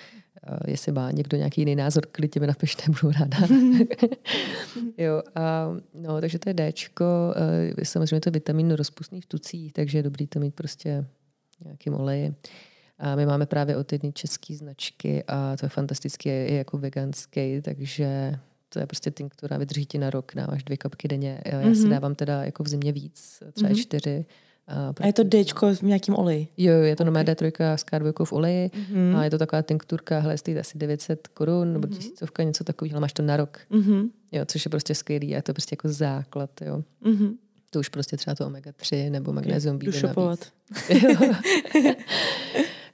[0.51, 3.39] uh, jestli má někdo nějaký jiný názor, klidně mi napište, budu ráda.
[4.99, 7.05] jo, a, no, takže to je Dčko,
[7.75, 11.07] uh, samozřejmě to je vitamin rozpustný v tucích, takže je dobrý to mít prostě
[11.65, 12.35] nějakým oleji.
[12.99, 16.79] A my máme právě od jedné české značky a to je fantastické, je, je jako
[16.79, 21.41] veganský, takže to je prostě tinktura, vydrží ti na rok, dáváš dvě kapky denně.
[21.45, 21.75] Já mm-hmm.
[21.75, 21.91] si mhm.
[21.91, 23.81] dávám teda jako v zimě víc, třeba mm-hmm.
[23.81, 24.25] čtyři.
[24.71, 26.49] A, a je to Dčko v nějakým oleji?
[26.57, 27.25] Jo, je to okay.
[27.25, 29.17] D3 s k v oleji mm-hmm.
[29.17, 31.97] a je to taková tinkturka, hele, stojí asi 900 korun nebo mm-hmm.
[31.97, 33.59] tisícovka, něco takového, máš to na rok.
[33.71, 34.11] Mm-hmm.
[34.33, 36.83] Jo, což je prostě skvělý a je to prostě jako základ, jo.
[37.05, 37.35] Mm-hmm.
[37.71, 39.91] To už prostě třeba to omega-3 nebo magnézium okay.
[39.91, 40.53] vyjde navíc.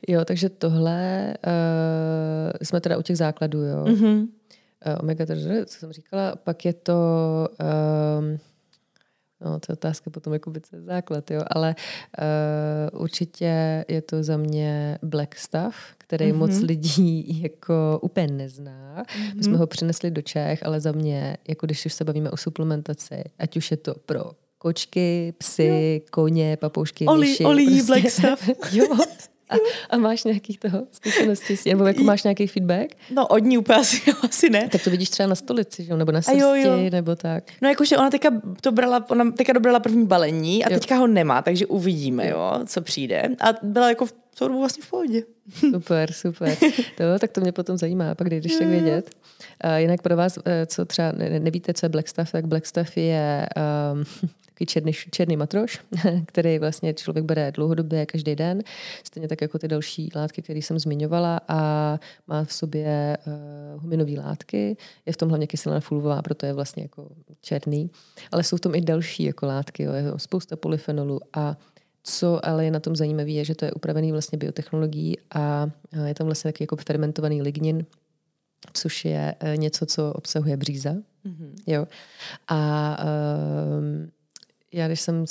[0.09, 3.85] jo, takže tohle uh, jsme teda u těch základů, jo.
[3.85, 4.19] Mm-hmm.
[4.21, 6.95] Uh, omega-3, co jsem říkala, pak je to...
[7.61, 8.39] Uh,
[9.41, 11.41] No, to je otázka potom, jako by co je základ, jo.
[11.51, 11.75] Ale
[12.93, 16.37] uh, určitě je to za mě black stuff, který mm-hmm.
[16.37, 19.03] moc lidí jako úplně nezná.
[19.03, 19.37] Mm-hmm.
[19.37, 19.61] My jsme mhm.
[19.61, 23.57] ho přinesli do Čech, ale za mě, jako když už se bavíme o suplementaci, ať
[23.57, 26.09] už je to pro kočky, psy, jo.
[26.11, 27.45] koně, papoušky, Oli, myši.
[27.45, 27.87] Oli, prostě.
[27.87, 28.49] black stuff.
[28.73, 28.87] jo,
[29.51, 29.55] a,
[29.91, 31.57] a máš nějaký toho zkušenosti?
[31.67, 32.97] Nebo jako máš nějaký feedback?
[33.11, 34.69] No od ní úplně asi, asi ne.
[34.69, 35.97] Tak to vidíš třeba na stolici, že?
[35.97, 36.91] nebo na srsti, jo, jo.
[36.91, 37.45] nebo tak.
[37.63, 38.31] No jakože ona teďka
[38.61, 40.79] to brala, ona teďka dobrala první balení a jo.
[40.79, 43.29] teďka ho nemá, takže uvidíme, jo, co přijde.
[43.41, 45.23] A byla jako v celou dobu vlastně v pohodě.
[45.71, 46.57] Super, super.
[46.97, 49.11] To, tak to mě potom zajímá, pak když tak vědět.
[49.65, 52.97] Uh, jinak pro vás, eh, co třeba nevíte, co je Black Stuff, tak Black Stuff
[52.97, 53.49] je
[53.93, 54.05] um,
[54.47, 55.81] takový černý, černý matroš,
[56.27, 58.63] který vlastně člověk bere dlouhodobě každý den,
[59.05, 61.59] stejně tak jako ty další látky, které jsem zmiňovala a
[62.27, 64.77] má v sobě uh, huminové látky.
[65.07, 67.09] Je v tom hlavně kyselina fulvová, proto je vlastně jako
[67.41, 67.91] černý.
[68.33, 69.93] Ale jsou v tom i další jako látky, jo.
[69.93, 71.57] je spousta polyfenolu a
[72.09, 75.71] co ale je na tom zajímavé, je, že to je upravený vlastně biotechnologií a
[76.07, 77.87] je tam vlastně taky jako fermentovaný lignin,
[78.73, 80.91] což je eh, něco, co obsahuje bříza.
[80.93, 81.51] Mm-hmm.
[81.67, 81.87] Jo.
[82.49, 82.99] A
[83.79, 84.11] um,
[84.73, 85.25] já když jsem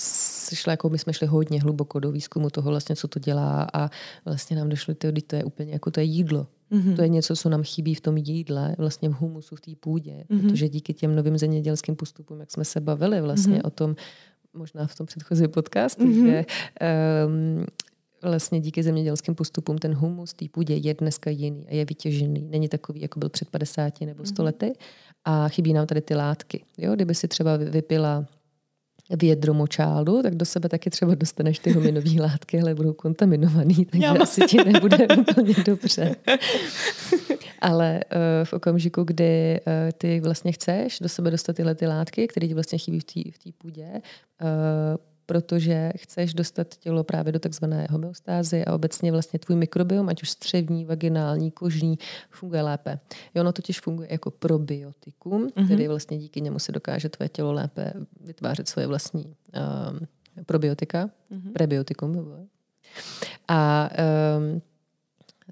[0.54, 3.90] šla, jako my jsme šli hodně hluboko do výzkumu toho vlastně, co to dělá a
[4.26, 6.48] vlastně nám došlo, že to je úplně jako to je jídlo.
[6.72, 6.96] Mm-hmm.
[6.96, 10.26] To je něco, co nám chybí v tom jídle, vlastně v humusu, v té půdě,
[10.30, 10.42] mm-hmm.
[10.42, 13.68] protože díky těm novým zemědělským postupům, jak jsme se bavili vlastně mm-hmm.
[13.68, 13.96] o tom,
[14.56, 16.26] možná v tom předchozím podcastu, mm-hmm.
[16.26, 16.46] že
[17.28, 17.66] um,
[18.22, 22.48] vlastně díky zemědělským postupům ten humus té půdě je dneska jiný a je vytěžený.
[22.50, 24.46] Není takový, jako byl před 50 nebo 100 mm-hmm.
[24.46, 24.74] lety
[25.26, 26.66] a chybí nám tady ty látky.
[26.78, 26.96] Jo?
[26.96, 28.26] Kdyby si třeba vypila
[29.10, 34.06] vědro močálu, tak do sebe taky třeba dostaneš ty hominové látky, ale budou kontaminovaný, takže
[34.06, 36.16] Já asi ti nebude úplně dobře.
[37.62, 42.28] ale uh, v okamžiku, kdy uh, ty vlastně chceš do sebe dostat tyhle ty látky,
[42.28, 43.00] které ti vlastně chybí
[43.32, 49.40] v té půdě, uh, protože chceš dostat tělo právě do takzvané homeostázy a obecně vlastně
[49.40, 53.00] tvůj mikrobiom, ať už střevní, vaginální, kožní, funguje lépe.
[53.36, 55.66] Jo, ono totiž funguje jako probiotikum, mm-hmm.
[55.66, 60.08] který vlastně díky němu se dokáže tvoje tělo lépe vytvářet svoje vlastní um,
[60.46, 61.54] probiotika, mm-hmm.
[61.54, 62.48] prebiotikum.
[63.48, 63.90] A
[64.38, 64.62] um,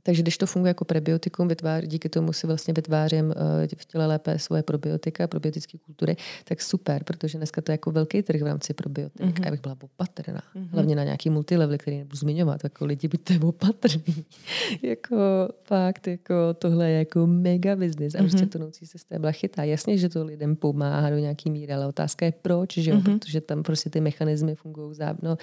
[0.04, 3.34] takže když to funguje jako prebiotikum, vytvář, díky tomu si vlastně vytvářím uh,
[3.78, 8.22] v těle lépe svoje probiotika, probiotické kultury, tak super, protože dneska to je jako velký
[8.22, 9.22] trh v rámci probiotik.
[9.22, 9.42] Mm-hmm.
[9.42, 10.42] A já bych byla opatrná.
[10.56, 10.68] Mm-hmm.
[10.72, 14.26] Hlavně na nějaký multilevel, který nebudu zmiňovat, jako lidi buďte opatrní.
[14.82, 15.18] jako
[15.64, 18.16] fakt, jako tohle je jako mega business.
[18.16, 18.22] A mm-hmm.
[18.22, 19.64] prostě tonoucí se stébla chytá.
[19.64, 22.98] Jasně, že to lidem pomáhá do nějaký míry, ale otázka je proč, že jo?
[22.98, 23.20] Mm-hmm.
[23.20, 25.38] protože tam prostě ty mechanismy fungují zábno.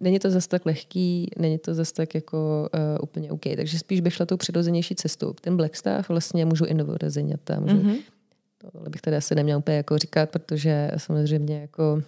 [0.00, 3.42] Není to zase tak lehký, není to zase tak jako uh, úplně OK.
[3.56, 5.32] Takže spíš spíš bych šla tou přirozenější cestou.
[5.32, 7.60] Ten Black Staff vlastně můžu i novorozeněta.
[7.60, 7.96] Můžu, mm-hmm.
[8.58, 12.02] To bych tady asi neměla úplně jako říkat, protože samozřejmě jako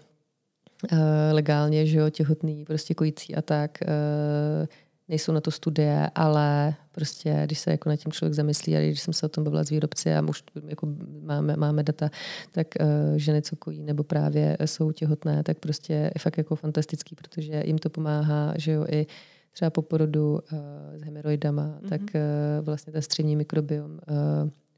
[0.92, 0.98] uh,
[1.32, 4.66] legálně, že jo, těhotný, prostě kojící a tak, uh,
[5.08, 9.00] nejsou na to studie, ale prostě, když se jako na tím člověk zamyslí a když
[9.00, 10.88] jsem se o tom bavila s výrobci a už jako
[11.22, 12.10] máme, máme data,
[12.52, 17.14] tak uh, ženy, co kojí nebo právě jsou těhotné, tak prostě je fakt jako fantastický,
[17.14, 19.12] protože jim to pomáhá, že jo, i uh,
[19.56, 20.58] třeba po porodu uh,
[20.96, 21.88] s hemeroidama, mm-hmm.
[21.88, 23.98] tak uh, vlastně ten střední mikrobiom uh,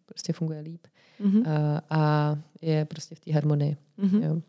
[0.06, 0.86] prostě funguje líp
[1.20, 1.38] mm-hmm.
[1.38, 3.76] uh, a je prostě v té harmonii.
[3.98, 4.22] Mm-hmm.
[4.22, 4.42] Jo.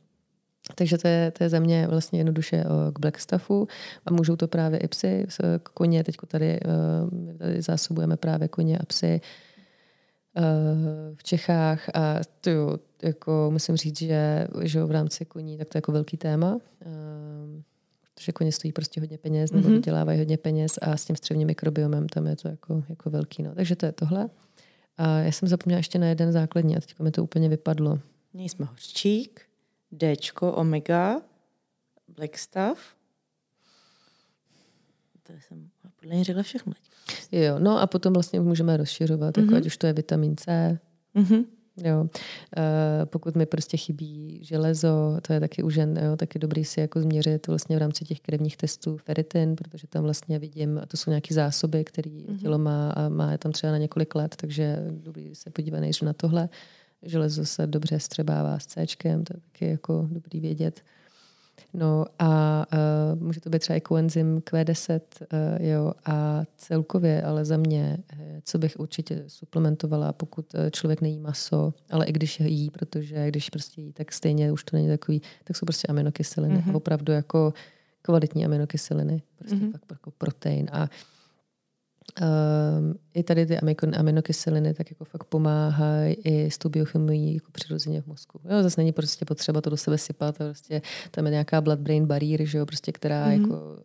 [0.75, 2.63] Takže to je, to je za mě vlastně jednoduše
[2.93, 3.67] k black stuffu
[4.05, 5.27] a můžou to právě i psy,
[5.73, 6.59] koně, teď tady,
[7.37, 9.21] tady zásobujeme právě koně a psy
[11.15, 15.77] v Čechách a to jo, jako musím říct, že, že v rámci koní, tak to
[15.77, 16.59] je jako velký téma,
[18.19, 22.09] protože koně stojí prostě hodně peněz nebo vydělávají hodně peněz a s tím střevním mikrobiomem
[22.09, 23.43] tam je to jako, jako velký.
[23.43, 23.55] No.
[23.55, 24.29] Takže to je tohle.
[24.97, 27.99] A já jsem zapomněla ještě na jeden základní a teď mi to úplně vypadlo.
[28.33, 29.41] Měli jsme hořčík,
[29.91, 31.21] Dčko, omega,
[32.17, 32.95] black stuff.
[35.23, 36.73] To jsem podle mě řekla všechno.
[37.31, 39.41] Jo, no a potom vlastně můžeme rozšiřovat, mm-hmm.
[39.41, 39.57] jako mhm.
[39.57, 40.79] ať už to je vitamin C,
[41.15, 41.45] mm-hmm.
[41.83, 42.01] Jo.
[42.01, 42.09] Uh,
[43.05, 47.01] pokud mi prostě chybí železo, to je taky u žen, jo, taky dobrý si jako
[47.01, 51.35] změřit vlastně v rámci těch krevních testů ferritin, protože tam vlastně vidím, to jsou nějaké
[51.35, 52.39] zásoby, které mm-hmm.
[52.39, 56.03] tělo má a má je tam třeba na několik let, takže dobrý se podívat nejdřív
[56.03, 56.49] na tohle.
[57.03, 60.81] Železo se dobře střebává s C, to je taky jako dobrý vědět.
[61.73, 62.65] No a
[63.13, 67.97] uh, může to být třeba i koenzym Q10, uh, jo, a celkově, ale za mě,
[68.13, 73.49] eh, co bych určitě suplementovala, pokud člověk nejí maso, ale i když jí, protože když
[73.49, 76.75] prostě jí, tak stejně už to není takový, tak jsou prostě aminokyseliny, mm-hmm.
[76.75, 77.53] opravdu jako
[78.01, 79.71] kvalitní aminokyseliny, prostě mm-hmm.
[79.71, 80.89] fakt jako protein a
[82.21, 83.57] Um, I tady ty
[83.97, 88.39] aminokyseliny tak jako fakt pomáhají i s tou biochemií jako přirozeně v mozku.
[88.43, 92.45] Jo, zase není prostě potřeba to do sebe sypat, prostě tam je nějaká blood-brain barrier,
[92.45, 93.41] že jo, prostě, která mm-hmm.
[93.41, 93.79] jako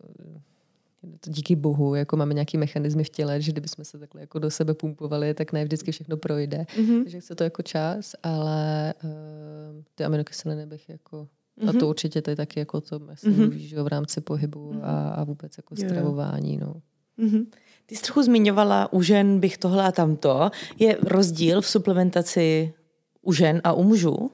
[1.19, 4.51] to díky bohu, jako máme nějaký mechanismy v těle, že kdybychom se takhle jako do
[4.51, 6.65] sebe pumpovali, tak ne vždycky všechno projde.
[6.77, 7.03] Mm-hmm.
[7.03, 11.27] Takže chce to jako čas, ale uh, ty aminokyseliny bych jako
[11.61, 11.69] mm-hmm.
[11.69, 11.87] a to mhm.
[11.87, 13.51] určitě to je taky jako to mm-hmm.
[13.51, 14.83] že jo, v rámci pohybu mm-hmm.
[14.83, 16.57] a, a vůbec jako stravování.
[16.57, 16.81] No.
[17.19, 17.45] Mm-hmm.
[17.85, 20.51] Ty jsi trochu zmiňovala, u žen bych tohle a tamto.
[20.79, 22.73] Je rozdíl v suplementaci
[23.21, 24.31] u žen a u mužů?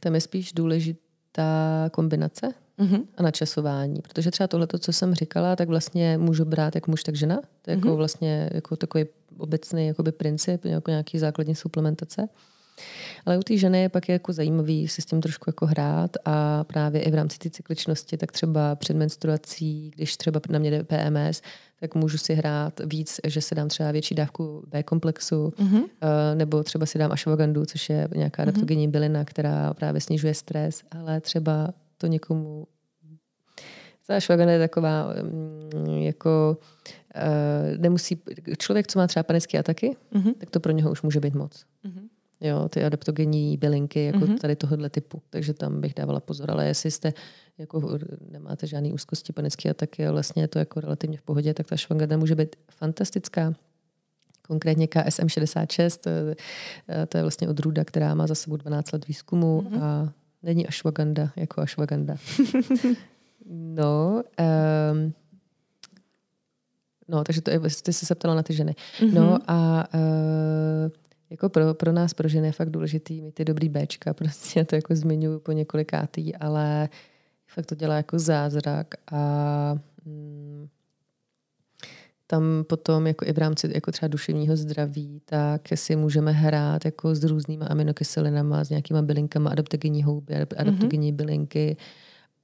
[0.00, 3.02] Tam je spíš důležitá kombinace mm-hmm.
[3.16, 4.00] a načasování.
[4.02, 7.36] Protože třeba tohle, co jsem říkala, tak vlastně můžu brát jak muž, tak žena.
[7.62, 7.86] To je mm-hmm.
[7.86, 9.04] jako vlastně jako takový
[9.38, 12.28] obecný jakoby princip, jako nějaký základní suplementace.
[13.26, 16.64] Ale u té ženy je pak jako zajímavý si s tím trošku jako hrát a
[16.64, 20.84] právě i v rámci té cykličnosti, tak třeba před menstruací, když třeba na mě jde
[20.84, 21.42] PMS,
[21.80, 25.84] tak můžu si hrát víc, že si dám třeba větší dávku B komplexu, mm-hmm.
[26.34, 28.48] nebo třeba si dám ashwagandu, což je nějaká mm-hmm.
[28.48, 32.66] adaptogenní bylina, která právě snižuje stres, ale třeba to někomu
[34.08, 36.58] ta ashwagandha je taková mm, jako
[37.16, 38.22] uh, nemusí,
[38.58, 40.34] člověk, co má třeba panické ataky, mm-hmm.
[40.38, 41.64] tak to pro něho už může být moc.
[41.84, 42.08] Mm-hmm.
[42.40, 44.38] Jo, ty adaptogenní bylinky jako mm-hmm.
[44.38, 45.22] tady tohohle typu.
[45.30, 46.50] Takže tam bych dávala pozor.
[46.50, 47.12] Ale jestli jste
[47.58, 47.98] jako
[48.30, 51.76] nemáte žádný úzkosti, panické ataky a vlastně je to jako relativně v pohodě, tak ta
[51.76, 53.54] švangada může být fantastická.
[54.42, 56.10] Konkrétně KSM 66, to,
[57.08, 59.82] to je vlastně odrůda, která má za sebou 12 let výzkumu mm-hmm.
[59.82, 62.16] a není ashwagandha jako ashwagandha.
[63.50, 64.22] no,
[64.92, 65.12] um,
[67.08, 68.74] no, takže to je, ty jsi se ptala na ty ženy.
[69.00, 69.12] Mm-hmm.
[69.12, 70.90] No a uh,
[71.30, 74.64] jako pro, pro nás, pro ženy je fakt důležitý mít ty dobrý Bčka, prostě já
[74.64, 76.88] to jako zmiňuji po několikátý, ale
[77.46, 80.68] fakt to dělá jako zázrak a mm,
[82.26, 87.14] tam potom jako i v rámci jako třeba duševního zdraví, tak si můžeme hrát jako
[87.14, 91.16] s různýma aminokyselinama, s nějakýma bylinkama, adaptogenní houby, adaptogenní mm-hmm.
[91.16, 91.76] bylinky,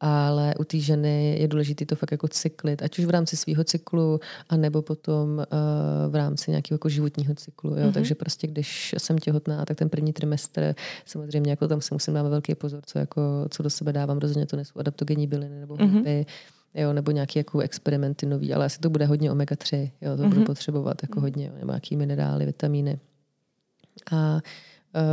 [0.06, 3.64] ale u té ženy je důležité to fakt jako cyklit, ať už v rámci svého
[3.64, 7.70] cyklu, anebo potom uh, v rámci nějakého jako životního cyklu.
[7.70, 7.76] Jo?
[7.76, 7.92] Mm-hmm.
[7.92, 12.28] Takže prostě, když jsem těhotná, tak ten první trimestr samozřejmě jako tam si musím dávat
[12.28, 14.18] velký pozor, co, jako, co do sebe dávám.
[14.18, 16.26] Rozhodně to nejsou adaptogenní byliny nebo mm-hmm.
[16.74, 20.28] Jo, nebo nějaké jako experimenty nový, ale asi to bude hodně omega-3, jo, to mm-hmm.
[20.28, 20.46] budu mhm.
[20.46, 22.98] potřebovat jako hodně, jo, nebo nějaký minerály, vitamíny.
[24.12, 24.40] A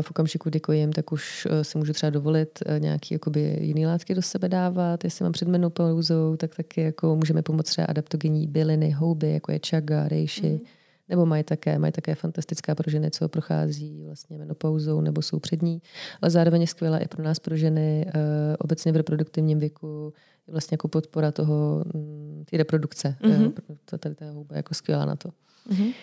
[0.01, 3.85] v okamžiku, kdy kojím, tak už eh, si můžu třeba dovolit eh, nějaký jakoby, jiný
[3.85, 5.03] látky do sebe dávat.
[5.03, 9.59] Jestli mám před menopauzou, tak taky jako můžeme pomoct třeba adaptogenní byliny, houby, jako je
[9.59, 10.49] čaga, rejši.
[10.49, 10.59] Mm.
[11.09, 15.61] Nebo mají také, mají také fantastická pro ženy, co prochází vlastně menopauzou nebo jsou před
[15.61, 15.81] ní.
[16.21, 18.05] Ale zároveň je skvělá i pro nás, pro ženy
[18.59, 20.13] obecně v reproduktivním věku,
[20.47, 23.15] je vlastně jako podpora toho, mm, té reprodukce.
[23.21, 23.53] Mm-hmm.
[23.85, 25.29] To, tady ta houba je jako skvělá na to.
[25.69, 25.93] Mm-hmm.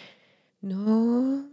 [0.63, 1.45] No,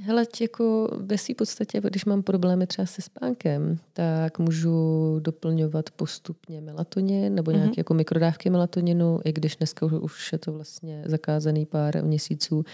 [0.00, 6.60] Hele, jako ve své podstatě, když mám problémy třeba se spánkem, tak můžu doplňovat postupně
[6.60, 7.78] melatonin nebo nějaké mm-hmm.
[7.78, 12.64] jako mikrodávky melatoninu, i když dneska už je to vlastně zakázaný pár měsíců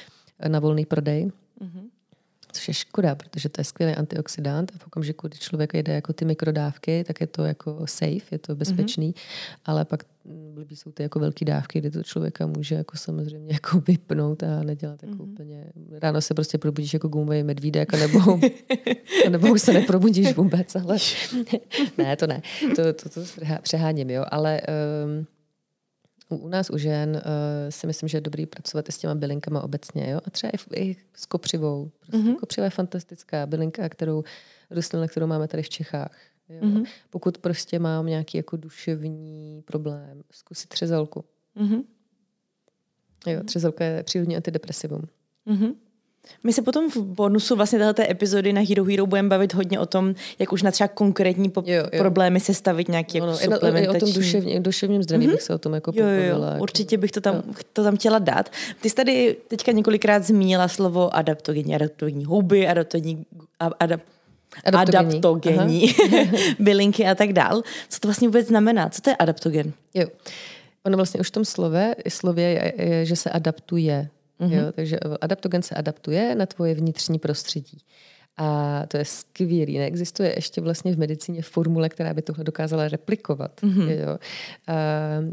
[0.49, 1.27] na volný prodej.
[1.61, 1.94] Mm-hmm
[2.55, 6.13] což je škoda, protože to je skvělý antioxidant a v okamžiku, kdy člověk jede jako
[6.13, 9.61] ty mikrodávky, tak je to jako safe, je to bezpečný, mm-hmm.
[9.65, 10.03] ale pak
[10.55, 14.63] blbý jsou ty jako velké dávky, kdy to člověka může jako samozřejmě jako vypnout a
[14.63, 15.33] nedělat jako mm-hmm.
[15.33, 15.67] úplně,
[16.03, 18.41] ráno se prostě probudíš jako gumový medvídek, nebo,
[19.29, 20.97] nebo už se neprobudíš vůbec, ale
[21.99, 22.43] ne, to ne,
[22.77, 23.21] to, to, to
[23.63, 24.61] přeháním, jo, ale
[25.07, 25.27] um,
[26.37, 27.21] u, nás u žen uh,
[27.71, 30.11] si myslím, že je dobrý pracovat i s těma bylinkama obecně.
[30.11, 30.21] Jo?
[30.25, 31.91] A třeba i, i s kopřivou.
[32.01, 32.37] Prostě mm-hmm.
[32.37, 34.25] Kopřiva je fantastická bylinka, kterou,
[34.71, 36.17] rostlina, kterou máme tady v Čechách.
[36.49, 36.61] Jo?
[36.61, 36.87] Mm-hmm.
[37.11, 41.25] Pokud prostě mám nějaký jako duševní problém, zkusit třezalku.
[41.57, 41.85] Mm-hmm.
[43.27, 45.03] Jo, třezalka je přírodní antidepresivum.
[45.47, 45.75] Mm-hmm.
[46.45, 49.87] My se potom v bonusu vlastně této epizody na Hero Hero budeme bavit hodně o
[49.87, 51.99] tom, jak už na třeba konkrétní po- jo, jo.
[51.99, 53.95] problémy se stavit nějaký no, no, jako suplementační.
[53.95, 55.33] I o tom duševní, duševním zdraví mm-hmm.
[55.33, 56.43] bych se o tom jako jo, jo, jo.
[56.43, 56.63] Jako...
[56.63, 57.43] Určitě bych to tam, jo.
[57.73, 58.51] to tam chtěla dát.
[58.81, 63.27] Ty jsi tady teďka několikrát zmínila slovo adaptogenní, adaptogenní houby, adaptogenní,
[63.81, 64.01] adap,
[64.65, 65.95] adaptogenní, adaptogenní
[66.59, 67.63] bylinky a tak dál.
[67.89, 68.89] Co to vlastně vůbec znamená?
[68.89, 69.73] Co to je adaptogen?
[69.95, 70.07] Jo.
[70.85, 74.09] Ono vlastně už v tom slově, slově je, je, že se adaptuje.
[74.41, 74.53] Mm-hmm.
[74.53, 74.73] Jo?
[74.73, 77.79] Takže adaptogen se adaptuje na tvoje vnitřní prostředí.
[78.37, 79.79] A to je skvělý.
[79.79, 83.61] Neexistuje ještě vlastně v medicíně formule, která by tohle dokázala replikovat.
[83.61, 83.89] Mm-hmm.
[83.89, 84.19] Jo?
[84.67, 84.75] A,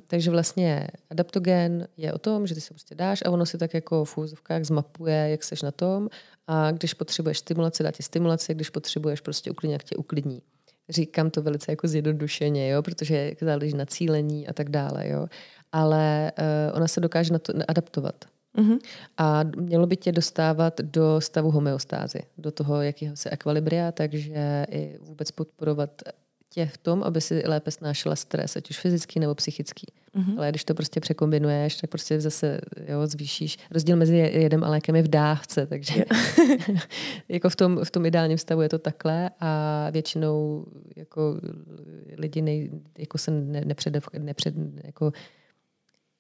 [0.07, 3.73] takže vlastně adaptogen je o tom, že ty se prostě dáš a ono si tak
[3.73, 6.09] jako v úzovkách zmapuje, jak seš na tom
[6.47, 10.41] a když potřebuješ stimulaci, dá ti stimulaci, když potřebuješ prostě uklidnit, jak tě uklidní.
[10.89, 15.27] Říkám to velice jako zjednodušeně, jo, protože záleží na cílení a tak dále, jo.
[15.71, 18.25] Ale uh, ona se dokáže na to adaptovat.
[18.57, 18.79] Mm-hmm.
[19.17, 24.97] A mělo by tě dostávat do stavu homeostázy, do toho jakého se ekvilibria, takže i
[25.01, 26.01] vůbec podporovat
[26.53, 29.87] tě v tom, aby si lépe snášela stres, ať už fyzický nebo psychický.
[30.15, 30.37] Mm-hmm.
[30.37, 33.57] Ale když to prostě překombinuješ, tak prostě zase jo, zvýšíš.
[33.71, 36.05] Rozdíl mezi jedem a lékem je v dávce, takže
[37.29, 41.39] jako v tom, v tom ideálním stavu je to takhle a většinou jako
[42.17, 45.11] lidi nej, jako se ne, nepřed, nepřed, jako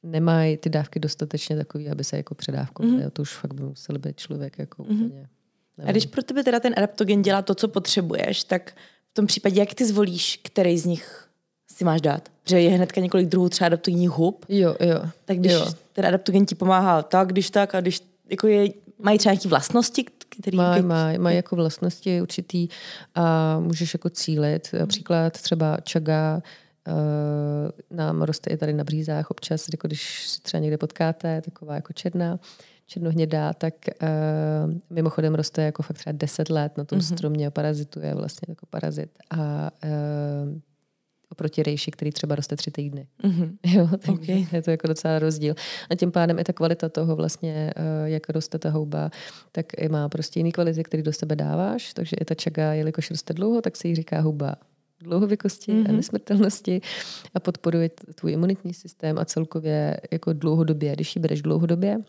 [0.03, 2.95] nemají ty dávky dostatečně takový, aby se jako předávkovali.
[2.95, 3.09] Mm-hmm.
[3.09, 5.05] To už fakt by musel být člověk jako mm-hmm.
[5.05, 5.29] úplně...
[5.77, 5.89] Nevím.
[5.89, 8.71] A když pro tebe teda ten adaptogen dělá to, co potřebuješ, tak
[9.11, 11.27] v tom případě, jak ty zvolíš, který z nich
[11.71, 12.29] si máš dát?
[12.45, 14.45] Že je hnedka několik druhů třeba adaptogenních hub.
[14.49, 15.01] Jo, jo.
[15.25, 15.73] Tak když jo.
[15.93, 20.05] ten adaptogen ti pomáhá tak, když tak a když jako je, mají třeba nějaké vlastnosti,
[20.29, 20.57] které...
[20.57, 22.67] Mají, mají, mají jako vlastnosti určitý
[23.15, 24.69] a můžeš jako cílit.
[24.79, 26.41] Například třeba čaga
[26.87, 31.93] uh, nám roste i tady na břízách občas, jako když třeba někde potkáte, taková jako
[31.93, 32.39] černá
[32.91, 37.13] černohnědá, tak uh, mimochodem roste jako fakt třeba 10 let na tom mm-hmm.
[37.13, 40.59] stromě, parazituje vlastně jako parazit a uh,
[41.31, 43.07] oproti rejši, který třeba roste tři týdny.
[43.23, 43.57] Mm-hmm.
[43.65, 44.47] Jo, takže okay.
[44.51, 45.55] je to jako docela rozdíl.
[45.89, 47.73] A tím pádem i ta kvalita toho vlastně,
[48.05, 49.09] jak roste ta houba,
[49.51, 53.11] tak i má prostě jiný kvality, který do sebe dáváš, takže i ta čaga, jelikož
[53.11, 54.55] roste dlouho, tak se jí říká huba
[55.03, 55.85] dlouhověkosti mm-hmm.
[55.85, 55.95] a mhm.
[55.95, 56.81] nesmrtelnosti
[57.35, 62.01] a podporuje tvůj imunitní systém a celkově jako dlouhodobě, když ji bereš dlouhodobě,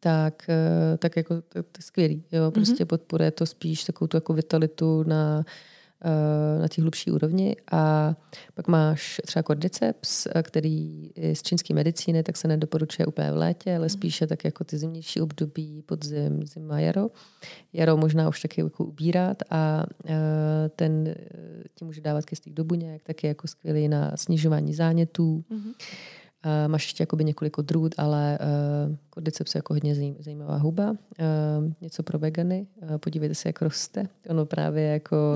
[0.00, 2.22] tak, eh, tak jako to, to je skvělý.
[2.32, 2.50] Jo?
[2.50, 2.86] Prostě mm-hmm.
[2.86, 5.44] podporuje to spíš takovou tu jako vitalitu na,
[6.60, 7.56] na té hlubší úrovni.
[7.72, 8.14] A
[8.54, 13.70] pak máš třeba cordyceps, eh, který z čínské medicíny tak se nedoporučuje úplně v létě,
[13.70, 13.88] ale mhm.
[13.88, 17.10] spíše tak jako ty zimnější období, podzim, zima, jaro.
[17.72, 19.86] Jaro možná už taky jako ubírat a
[20.76, 21.14] ten
[21.74, 25.44] ti může dávat kyslík do buněk, taky jako skvělý na snižování zánětů.
[25.50, 25.74] Mm-hmm.
[26.44, 28.38] Uh, máš ještě jakoby několik odrůd, ale
[28.88, 30.90] uh, kordyceps je jako hodně zajímavá huba.
[30.90, 30.96] Uh,
[31.80, 32.66] něco pro vegany.
[32.82, 34.08] Uh, podívejte se, jak roste.
[34.28, 35.34] Ono právě jako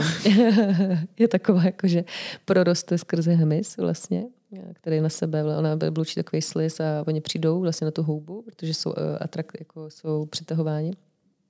[1.19, 2.05] je taková, jako, že
[2.45, 4.25] proroste skrze hmyz vlastně,
[4.73, 8.75] který na sebe, ona blučí takový sliz a oni přijdou vlastně na tu houbu, protože
[8.75, 10.93] jsou, uh, atrakt, jako jsou přitahováni.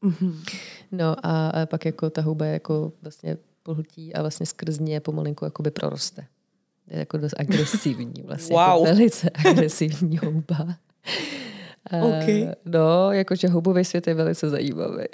[0.03, 0.35] Mm-hmm.
[0.93, 5.01] No a, a pak jako ta houba je jako vlastně pohltí a vlastně skrz ně
[5.01, 6.27] pomalinku jakoby proroste
[6.91, 8.57] je jako dost agresivní vlastně.
[8.57, 8.63] Wow.
[8.63, 10.67] Jako velice agresivní houba.
[11.93, 12.43] Okay.
[12.43, 15.05] Uh, no, jakože houbový svět je velice zajímavý.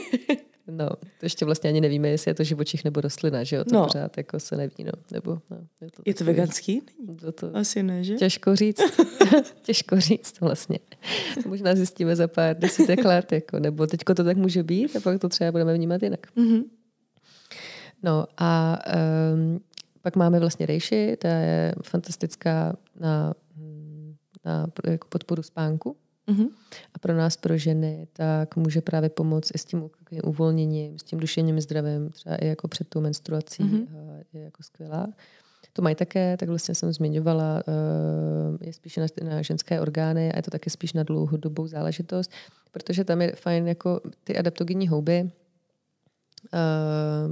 [0.70, 3.64] no, to ještě vlastně ani nevíme, jestli je to živočich nebo rostlina, že jo?
[3.64, 3.84] To no.
[3.84, 4.92] pořád jako se neví, no.
[5.12, 6.82] Nebo, no je to, je to veganský?
[7.20, 8.14] To, to, Asi ne, že?
[8.14, 8.80] Těžko říct.
[9.62, 10.78] těžko říct vlastně.
[11.46, 15.20] Možná zjistíme za pár desítek let, jako, nebo teďko to tak může být a pak
[15.20, 16.26] to třeba budeme vnímat jinak.
[16.36, 16.64] Mm-hmm.
[18.02, 18.78] No a
[19.34, 19.60] um,
[20.04, 23.34] pak máme vlastně rejši, ta je fantastická na,
[24.44, 25.96] na jako podporu spánku.
[26.28, 26.48] Mm-hmm.
[26.94, 29.90] A pro nás, pro ženy, tak může právě pomoct i s tím
[30.24, 33.86] uvolněním, s tím dušením zdravím, třeba i jako před tou menstruací mm-hmm.
[34.32, 35.06] je jako skvělá.
[35.72, 40.36] To mají také, tak vlastně jsem zmiňovala, eh, je spíše na, na ženské orgány a
[40.36, 42.30] je to také spíš na dlouhodobou záležitost,
[42.72, 45.30] protože tam je fajn jako ty adaptogenní houby,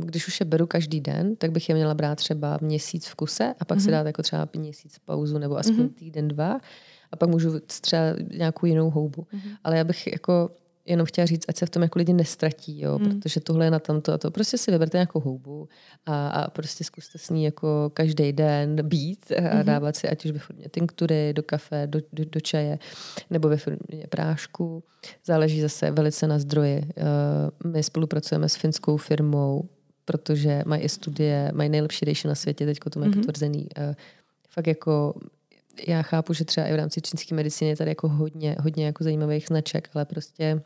[0.05, 3.55] když už je beru každý den, tak bych je měla brát třeba měsíc v kuse
[3.61, 3.85] a pak mm-hmm.
[3.85, 5.95] si dát jako třeba měsíc pauzu nebo aspoň mm-hmm.
[5.95, 6.61] týden, dva
[7.13, 8.03] a pak můžu třeba
[8.33, 9.23] nějakou jinou houbu.
[9.23, 9.57] Mm-hmm.
[9.65, 10.51] Ale já bych jako
[10.87, 13.21] jenom chtěla říct, ať se v tom jako lidi nestratí, jo, hmm.
[13.21, 14.31] protože tohle je na tamto a to.
[14.31, 15.69] Prostě si vyberte nějakou houbu
[16.07, 19.65] a, a prostě zkuste s ní jako každý den být a hmm.
[19.65, 22.79] dávat si ať už ve formě tinktury, do kafe, do, do, do čaje,
[23.31, 24.85] nebo ve formě prášku.
[25.27, 26.79] Záleží zase velice na zdroji.
[27.65, 29.69] Uh, my spolupracujeme s finskou firmou,
[30.05, 33.21] protože mají i studie, mají nejlepší rejši na světě, teďko to mají mm-hmm.
[33.21, 33.69] potvrzený.
[33.79, 33.95] Uh,
[34.49, 35.15] fakt jako
[35.89, 39.05] já chápu, že třeba i v rámci čínské medicíny je tady jako hodně, hodně jako
[39.05, 40.63] zajímavých značek, ale prostě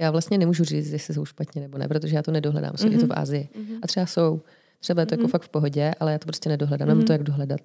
[0.00, 2.72] já vlastně nemůžu říct, jestli jsou špatně nebo ne, protože já to nedohledám.
[2.72, 2.92] Mm-hmm.
[2.92, 3.48] Je to v Ázii.
[3.54, 3.78] Mm-hmm.
[3.82, 4.40] A třeba jsou.
[4.80, 5.14] Třeba je to mm-hmm.
[5.14, 5.30] jako mhm.
[5.30, 6.88] fakt v pohodě, ale já to prostě nedohledám.
[6.88, 6.90] Mm-hmm.
[6.90, 7.60] Nemám to jak dohledat.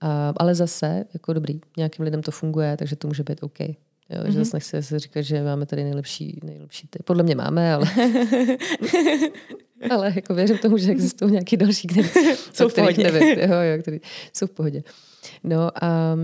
[0.00, 3.60] A, ale zase, jako dobrý, nějakým lidem to funguje, takže to může být OK.
[3.60, 3.74] Jo,
[4.10, 4.26] mm-hmm.
[4.26, 4.44] Že mhm.
[4.44, 6.98] zase nechci se říkat, že máme tady nejlepší, nejlepší ty.
[7.04, 7.86] Podle mě máme, ale...
[9.90, 12.08] ale jako věřím tomu, že existují nějaký další, které
[12.52, 13.02] jsou v pohodě.
[13.02, 14.00] Nevím, jo, jo, který
[14.32, 14.82] jsou v pohodě.
[15.44, 16.16] No a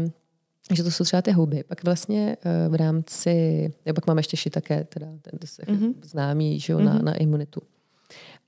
[0.75, 1.65] že to jsou třeba ty houby.
[1.65, 5.95] Pak vlastně uh, v rámci, já pak mám ještě šitaké, teda ten mm-hmm.
[6.03, 6.85] známý, že jo, mm-hmm.
[6.85, 7.05] na, mhm.
[7.05, 7.61] na imunitu.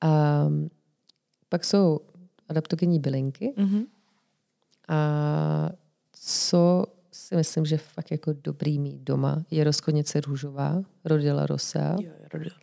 [0.00, 0.46] A
[1.48, 2.00] pak jsou
[2.48, 3.54] adaptogenní bylinky.
[3.56, 3.84] Mm-hmm.
[4.88, 5.70] A
[6.12, 11.96] co si myslím, že fakt jako dobrý mít doma, je rozkodnice růžová, Rodila Rosa.
[12.00, 12.56] Jo, rodila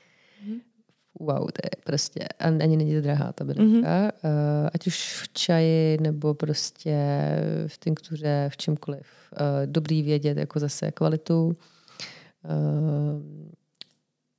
[1.19, 4.11] wow, to je prostě, ani není to drahá ta bylinka, mm-hmm.
[4.23, 6.97] uh, ať už v čaji nebo prostě
[7.67, 9.07] v tinktuře, v čemkoliv.
[9.31, 11.45] Uh, dobrý vědět jako zase kvalitu.
[11.47, 11.53] Uh,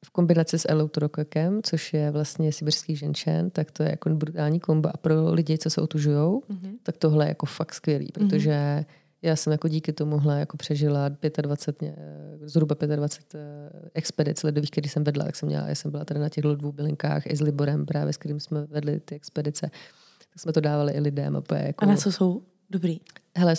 [0.04, 4.90] v kombinaci s eleuterokokem, což je vlastně sibirský ženšen, tak to je jako brutální komba.
[4.94, 6.72] A pro lidi, co se otužujou, mm-hmm.
[6.82, 11.08] tak tohle je jako fakt skvělý, protože mm-hmm já jsem jako díky tomuhle jako přežila
[11.42, 11.94] 25,
[12.42, 16.20] zhruba 25 eh, expedic ledových, který jsem vedla, tak jsem měla, já jsem byla tady
[16.20, 19.70] na těch dvou bylinkách i s Liborem právě, s kterým jsme vedli ty expedice,
[20.28, 21.36] tak jsme to dávali i lidem.
[21.36, 23.00] A, jako, a na co jsou dobrý?
[23.36, 23.54] Hele,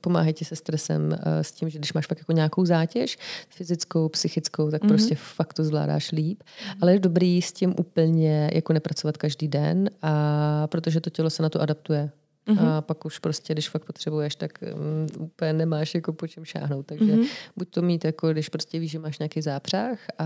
[0.00, 3.18] pomáhají ti se stresem eh, s tím, že když máš fakt jako nějakou zátěž,
[3.48, 4.88] fyzickou, psychickou, tak mm-hmm.
[4.88, 6.42] prostě fakt to zvládáš líp.
[6.42, 6.76] Mm-hmm.
[6.80, 11.42] Ale je dobrý s tím úplně jako nepracovat každý den, a protože to tělo se
[11.42, 12.10] na to adaptuje.
[12.48, 12.68] Mm-hmm.
[12.68, 16.86] A pak už prostě, když fakt potřebuješ, tak um, úplně nemáš jako po čem šáhnout.
[16.86, 17.28] Takže mm-hmm.
[17.56, 20.24] buď to mít jako, když prostě víš, že máš nějaký zápřah, a,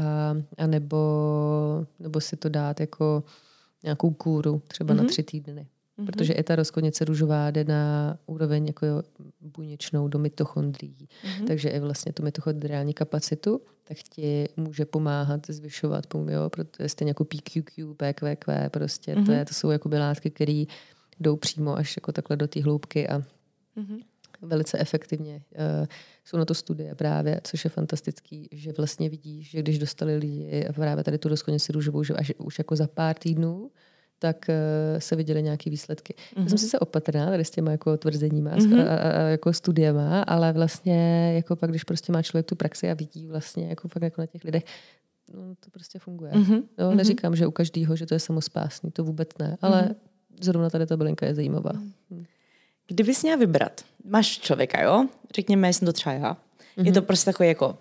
[0.59, 3.25] a nebo, nebo si to dát jako
[3.83, 4.97] nějakou kůru, třeba mm-hmm.
[4.97, 5.09] na mhm.
[5.09, 5.67] tři týdny.
[5.99, 6.07] Mm-hmm.
[6.07, 8.87] Protože i ta rozkodnice růžová jde na úroveň jako
[9.41, 11.09] buněčnou do mitochondrií.
[11.25, 11.47] Mm-hmm.
[11.47, 17.25] Takže i vlastně tu mitochondriální kapacitu, tak ti může pomáhat zvyšovat, jo, protože stejně jako
[17.25, 19.27] PQQ, PQQ, prostě mm-hmm.
[19.27, 20.65] to, je, to jsou jako látky, které
[21.21, 24.03] jdou přímo až jako takhle do té hloubky a mm-hmm.
[24.43, 25.35] velice efektivně
[25.81, 25.87] uh,
[26.25, 30.65] jsou na to studie právě, což je fantastický, že vlastně vidíš, že když dostali lidi
[30.75, 33.71] právě tady tu rozkonici růžovou, že až už jako za pár týdnů,
[34.19, 36.15] tak uh, se viděly nějaké výsledky.
[36.15, 36.43] Mm-hmm.
[36.43, 36.59] Já jsem mhm.
[36.59, 38.89] si se opatrná tady s těma jako tvrzeníma mm-hmm.
[38.89, 42.91] a, a, a, jako studiema, ale vlastně jako pak, když prostě má člověk tu praxi
[42.91, 44.65] a vidí vlastně jako fakt jako na těch lidech,
[45.35, 46.33] no, to prostě funguje.
[46.33, 46.63] Mm-hmm.
[46.79, 50.10] No, neříkám, že u každého, že to je samospásný, to vůbec ne, ale mm-hmm
[50.41, 51.73] zrovna tady ta bylinka je zajímavá.
[52.11, 52.25] Hmm.
[52.87, 55.07] Kdybys měla vybrat, máš člověka, jo?
[55.35, 56.33] Řekněme, jsem to třeba já.
[56.33, 56.87] Mm-hmm.
[56.87, 57.79] Je to prostě takový jako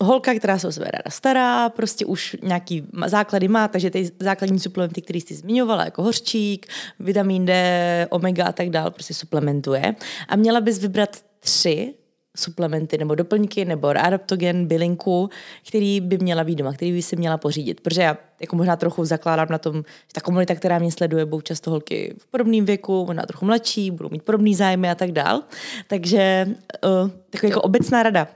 [0.00, 4.60] holka, která se o sebe ráda stará, prostě už nějaký základy má, takže ty základní
[4.60, 6.66] suplementy, které jsi zmiňovala, jako hořčík,
[7.00, 9.94] vitamin D, omega a tak dál, prostě suplementuje.
[10.28, 11.94] A měla bys vybrat tři
[12.36, 15.30] suplementy nebo doplňky nebo adaptogen, bylinku,
[15.68, 17.80] který by měla být doma, který by si měla pořídit.
[17.80, 21.40] Protože já jako možná trochu zakládám na tom, že ta komunita, která mě sleduje, budou
[21.40, 25.42] často holky v podobném věku, možná trochu mladší, budou mít podobné zájmy a tak dál.
[25.86, 26.48] Takže
[26.84, 28.28] uh, taková jako obecná rada.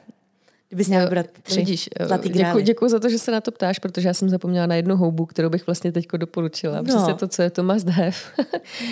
[0.68, 3.78] Kdybys měla vybrat tři Vidíš, zlatý děkuji, děkuji za to, že se na to ptáš,
[3.78, 6.76] protože já jsem zapomněla na jednu houbu, kterou bych vlastně teď doporučila.
[6.76, 6.84] No.
[6.84, 8.16] Přesně to, co je to must have.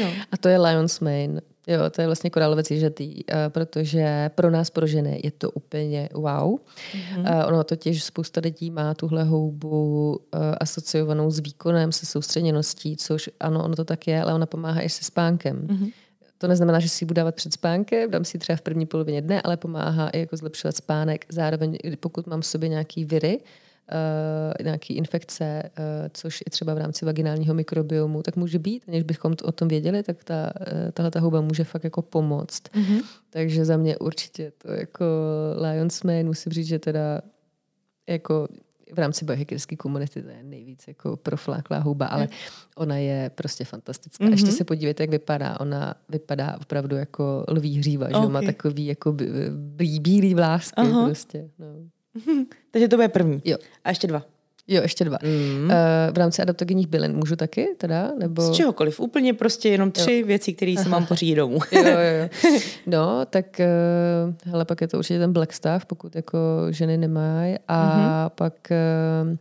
[0.00, 0.06] no.
[0.32, 1.40] A to je Lion's Mane.
[1.66, 6.08] Jo, to je vlastně koralovec ježatý, uh, protože pro nás, pro ženy, je to úplně
[6.14, 6.58] wow.
[6.58, 7.48] Mm-hmm.
[7.48, 13.64] Ono totiž spousta lidí má tuhle houbu uh, asociovanou s výkonem, se soustředěností, což ano,
[13.64, 15.66] ono to tak je, ale ona pomáhá i se spánkem.
[15.66, 15.92] Mm-hmm.
[16.38, 19.22] To neznamená, že si ji budu dávat před spánkem, dám si třeba v první polovině
[19.22, 21.26] dne, ale pomáhá i jako zlepšovat spánek.
[21.28, 23.40] Zároveň, pokud mám v sobě nějaký viry,
[23.92, 28.82] uh, nějaký infekce, uh, což i třeba v rámci vaginálního mikrobiomu, tak může být.
[28.88, 32.02] Než bychom to, o tom věděli, tak ta, uh, tahle ta houba může fakt jako
[32.02, 32.62] pomoct.
[32.62, 33.02] Mm-hmm.
[33.30, 35.04] Takže za mě určitě to jako
[35.56, 37.20] Lion's Mane, musím říct, že teda
[38.08, 38.48] jako
[38.92, 42.28] v rámci biohackerské komunity to je nejvíc jako profláklá houba, ale
[42.76, 44.24] ona je prostě fantastická.
[44.24, 44.30] Mm-hmm.
[44.30, 45.60] Ještě se podívejte, jak vypadá.
[45.60, 48.22] Ona vypadá opravdu jako lví hříva, okay.
[48.22, 49.16] že má takový jako
[49.98, 51.04] bílý vlásky Aha.
[51.04, 51.50] prostě.
[51.58, 51.66] No.
[52.70, 53.42] Takže to bude první.
[53.44, 53.56] Jo.
[53.84, 54.22] A ještě dva.
[54.68, 55.18] Jo, ještě dva.
[55.22, 55.64] Mm.
[55.64, 55.70] Uh,
[56.14, 58.12] v rámci adaptogenních bylin můžu taky teda?
[58.18, 58.42] Nebo...
[58.42, 59.00] Z čehokoliv.
[59.00, 60.26] Úplně prostě jenom tři jo.
[60.26, 61.58] věci, které se mám pořídit domů.
[61.72, 62.28] jo, jo, jo.
[62.86, 66.38] No, tak uh, hele, pak je to určitě ten black stuff, pokud jako
[66.70, 67.56] ženy nemají.
[67.68, 68.30] A mm-hmm.
[68.34, 69.36] pak uh,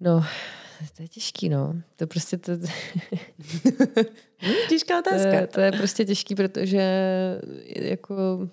[0.00, 0.24] no,
[0.96, 1.74] to je těžký, no.
[1.96, 2.52] To prostě to...
[4.68, 5.30] Těžká otázka.
[5.30, 6.82] To, je, to je prostě těžký, protože
[7.66, 8.48] jako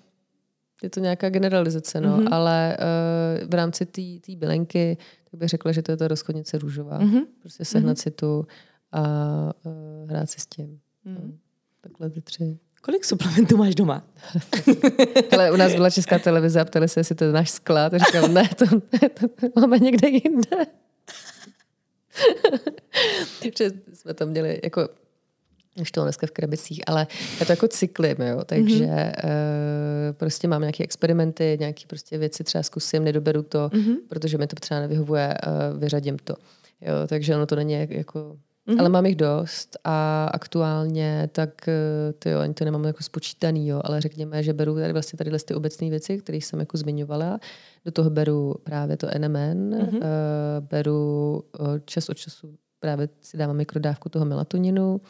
[0.82, 2.28] je to nějaká generalizace, no, mm-hmm.
[2.30, 4.96] ale uh, v rámci té bylenky
[5.30, 7.00] tak bych řekla, že to je ta rozchodnice růžová.
[7.00, 7.26] Mm-hmm.
[7.40, 8.02] Prostě sehnat mm-hmm.
[8.02, 8.46] si tu
[8.92, 9.02] a
[9.64, 10.80] uh, hrát si s tím.
[11.06, 11.18] Mm-hmm.
[11.24, 11.32] No,
[11.80, 12.58] takhle ty tři.
[12.82, 14.04] Kolik suplementů máš doma?
[15.32, 17.94] Ale u nás byla česká televize a ptali se, jestli to je náš sklad.
[17.94, 20.66] A říkám, ne, to, to, máme někde jinde.
[23.58, 24.88] že jsme tam měli jako
[25.80, 27.06] už to dneska v krabicích, ale
[27.40, 29.24] je to jako cyklím, jo, takže mm-hmm.
[29.24, 33.96] uh, prostě mám nějaké experimenty, nějaké prostě věci třeba zkusím, nedoberu to, mm-hmm.
[34.08, 36.34] protože mi to třeba nevyhovuje, uh, vyřadím to.
[36.80, 38.80] Jo, takže ono to není jako Mm-hmm.
[38.80, 43.68] Ale mám jich dost a aktuálně tak eh, ty jo, ani to nemám jako spočítaný,
[43.68, 47.40] jo, ale řekněme, že beru tady vlastně tady ty obecné věci, které jsem jako zmiňovala.
[47.84, 49.96] Do toho beru právě to NMN, mm-hmm.
[49.96, 50.02] uh,
[50.60, 55.00] beru uh, čas od času právě si dávám mikrodávku toho melatoninu,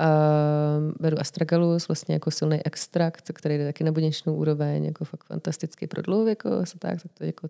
[0.00, 5.24] uh, beru astragalus, vlastně jako silný extrakt, který jde taky na buněčnou úroveň, jako fakt
[5.24, 7.48] fantastický pro jako tak, tak to, jako,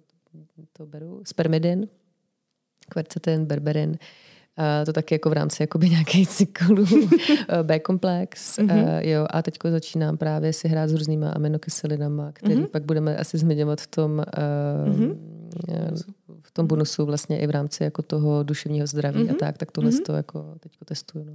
[0.72, 1.22] to beru.
[1.24, 1.88] Spermidin,
[2.88, 3.99] kvercetin, berberin,
[4.59, 6.84] Uh, to taky jako v rámci jakoby nějakých cyklů
[7.62, 8.59] B-komplex.
[8.59, 8.99] Mm-hmm.
[8.99, 12.66] Uh, jo, a teď začínám právě si hrát s různýma aminokyselinama, který mm-hmm.
[12.66, 15.16] pak budeme asi zmiňovat v tom, uh, mm-hmm.
[16.42, 19.30] v tom bonusu vlastně i v rámci jako toho duševního zdraví mm-hmm.
[19.30, 20.03] a tak, tak tohle mm-hmm.
[20.03, 21.24] to jako teďko testuju.
[21.24, 21.32] No.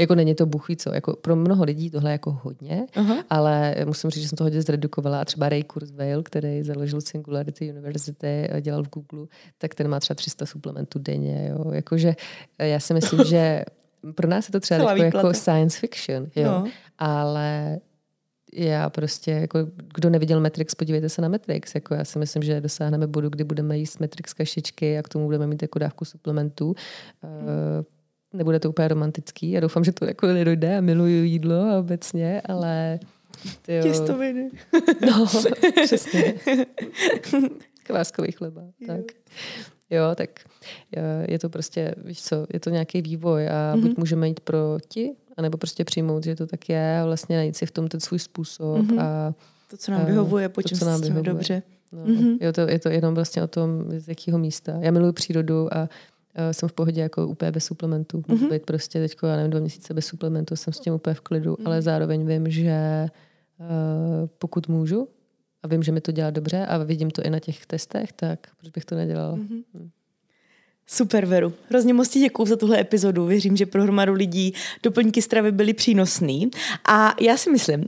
[0.00, 3.24] Jako není to buchví co, jako pro mnoho lidí tohle je jako hodně, uh-huh.
[3.30, 5.20] ale musím říct, že jsem to hodně zredukovala.
[5.20, 9.26] A třeba Ray Kurzweil, který založil Singularity University, dělal v Google,
[9.58, 11.48] tak ten má třeba 300 suplementů denně.
[11.50, 11.72] Jo.
[11.72, 12.14] Jakože
[12.58, 13.64] já si myslím, že
[14.14, 16.44] pro nás je to třeba jako, jako science fiction, jo.
[16.44, 16.64] No.
[16.98, 17.78] ale
[18.52, 19.58] já prostě, jako,
[19.94, 21.74] kdo neviděl Matrix, podívejte se na Matrix.
[21.74, 25.24] Jako já si myslím, že dosáhneme bodu, kdy budeme jíst Matrix kašičky a k tomu
[25.24, 26.74] budeme mít jako dávku suplementů.
[27.22, 27.32] Hmm.
[27.32, 27.84] Uh,
[28.32, 29.50] nebude to úplně romantický.
[29.50, 32.98] Já doufám, že to jako nedojde a miluju jídlo a obecně, ale...
[33.62, 33.82] Tyjo.
[33.82, 34.50] Těstoviny.
[35.06, 35.26] No,
[35.84, 36.34] přesně.
[37.82, 38.86] Kváskový chleba, jo.
[38.86, 39.04] tak.
[39.90, 40.30] Jo, tak
[41.28, 43.80] je to prostě, víš co, je to nějaký vývoj a mm-hmm.
[43.80, 47.66] buď můžeme jít proti, anebo prostě přijmout, že to tak je a vlastně najít si
[47.66, 49.00] v tom ten svůj způsob mm-hmm.
[49.00, 49.34] a
[49.70, 51.62] to, co nám vyhovuje, po čem se dobře.
[51.92, 52.38] No, mm-hmm.
[52.40, 54.78] je, to, je to jenom vlastně o tom, z jakého místa.
[54.80, 55.88] Já miluji přírodu a
[56.52, 58.22] jsem v pohodě jako úplně bez suplementů.
[58.28, 58.52] Můžu mm-hmm.
[58.52, 61.54] být prostě teď, já nevím, dva měsíce bez suplementů, jsem s tím úplně v klidu,
[61.54, 61.66] mm-hmm.
[61.66, 63.06] ale zároveň vím, že
[63.58, 63.66] uh,
[64.38, 65.08] pokud můžu
[65.62, 68.46] a vím, že mi to dělá dobře a vidím to i na těch testech, tak
[68.60, 69.36] proč bych to nedělala?
[69.36, 69.90] Mm-hmm.
[70.86, 71.52] Super, Veru.
[71.68, 73.26] Hrozně moc ti děkuju za tuhle epizodu.
[73.26, 76.50] Věřím, že pro hromadu lidí doplňky stravy byly přínosný.
[76.88, 77.84] A já si myslím,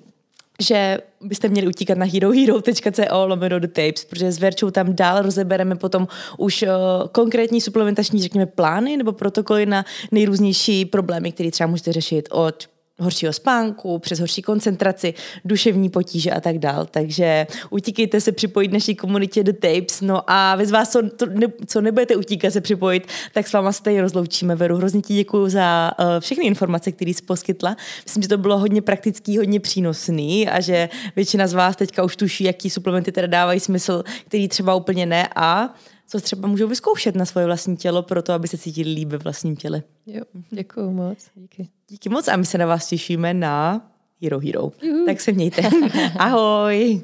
[0.63, 5.77] že byste měli utíkat na herohero.co lomeno the tapes, protože s Verčou tam dál rozebereme
[5.77, 6.69] potom už uh,
[7.13, 12.69] konkrétní suplementační, řekněme, plány nebo protokoly na nejrůznější problémy, které třeba můžete řešit od
[12.99, 16.87] horšího spánku, přes horší koncentraci, duševní potíže a tak dál.
[16.91, 20.01] Takže utíkejte se připojit naší komunitě The Tapes.
[20.01, 23.53] No a vy z vás, co, to, ne, co nebudete utíkat se připojit, tak s
[23.53, 24.57] váma tady rozloučíme.
[24.57, 27.77] Veru, hrozně ti děkuji za uh, všechny informace, které jsi poskytla.
[28.05, 32.17] Myslím, že to bylo hodně praktický, hodně přínosný a že většina z vás teďka už
[32.17, 35.75] tuší, jaký suplementy teda dávají smysl, který třeba úplně ne a
[36.09, 39.19] co třeba můžou vyzkoušet na svoje vlastní tělo pro to, aby se cítili líp ve
[39.19, 39.83] vlastním těle.
[40.07, 41.19] Jo, děkuji moc.
[41.35, 41.69] Díky.
[41.89, 43.87] Díky moc a my se na vás těšíme na
[44.23, 44.73] Hero Hero.
[44.83, 45.07] Juhu.
[45.07, 45.63] Tak se mějte.
[46.19, 47.03] Ahoj.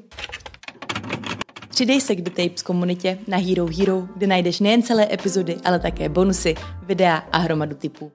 [1.70, 5.78] Přidej se k The Tapes komunitě na Hero Hero, kde najdeš nejen celé epizody, ale
[5.78, 8.12] také bonusy, videa a hromadu typů.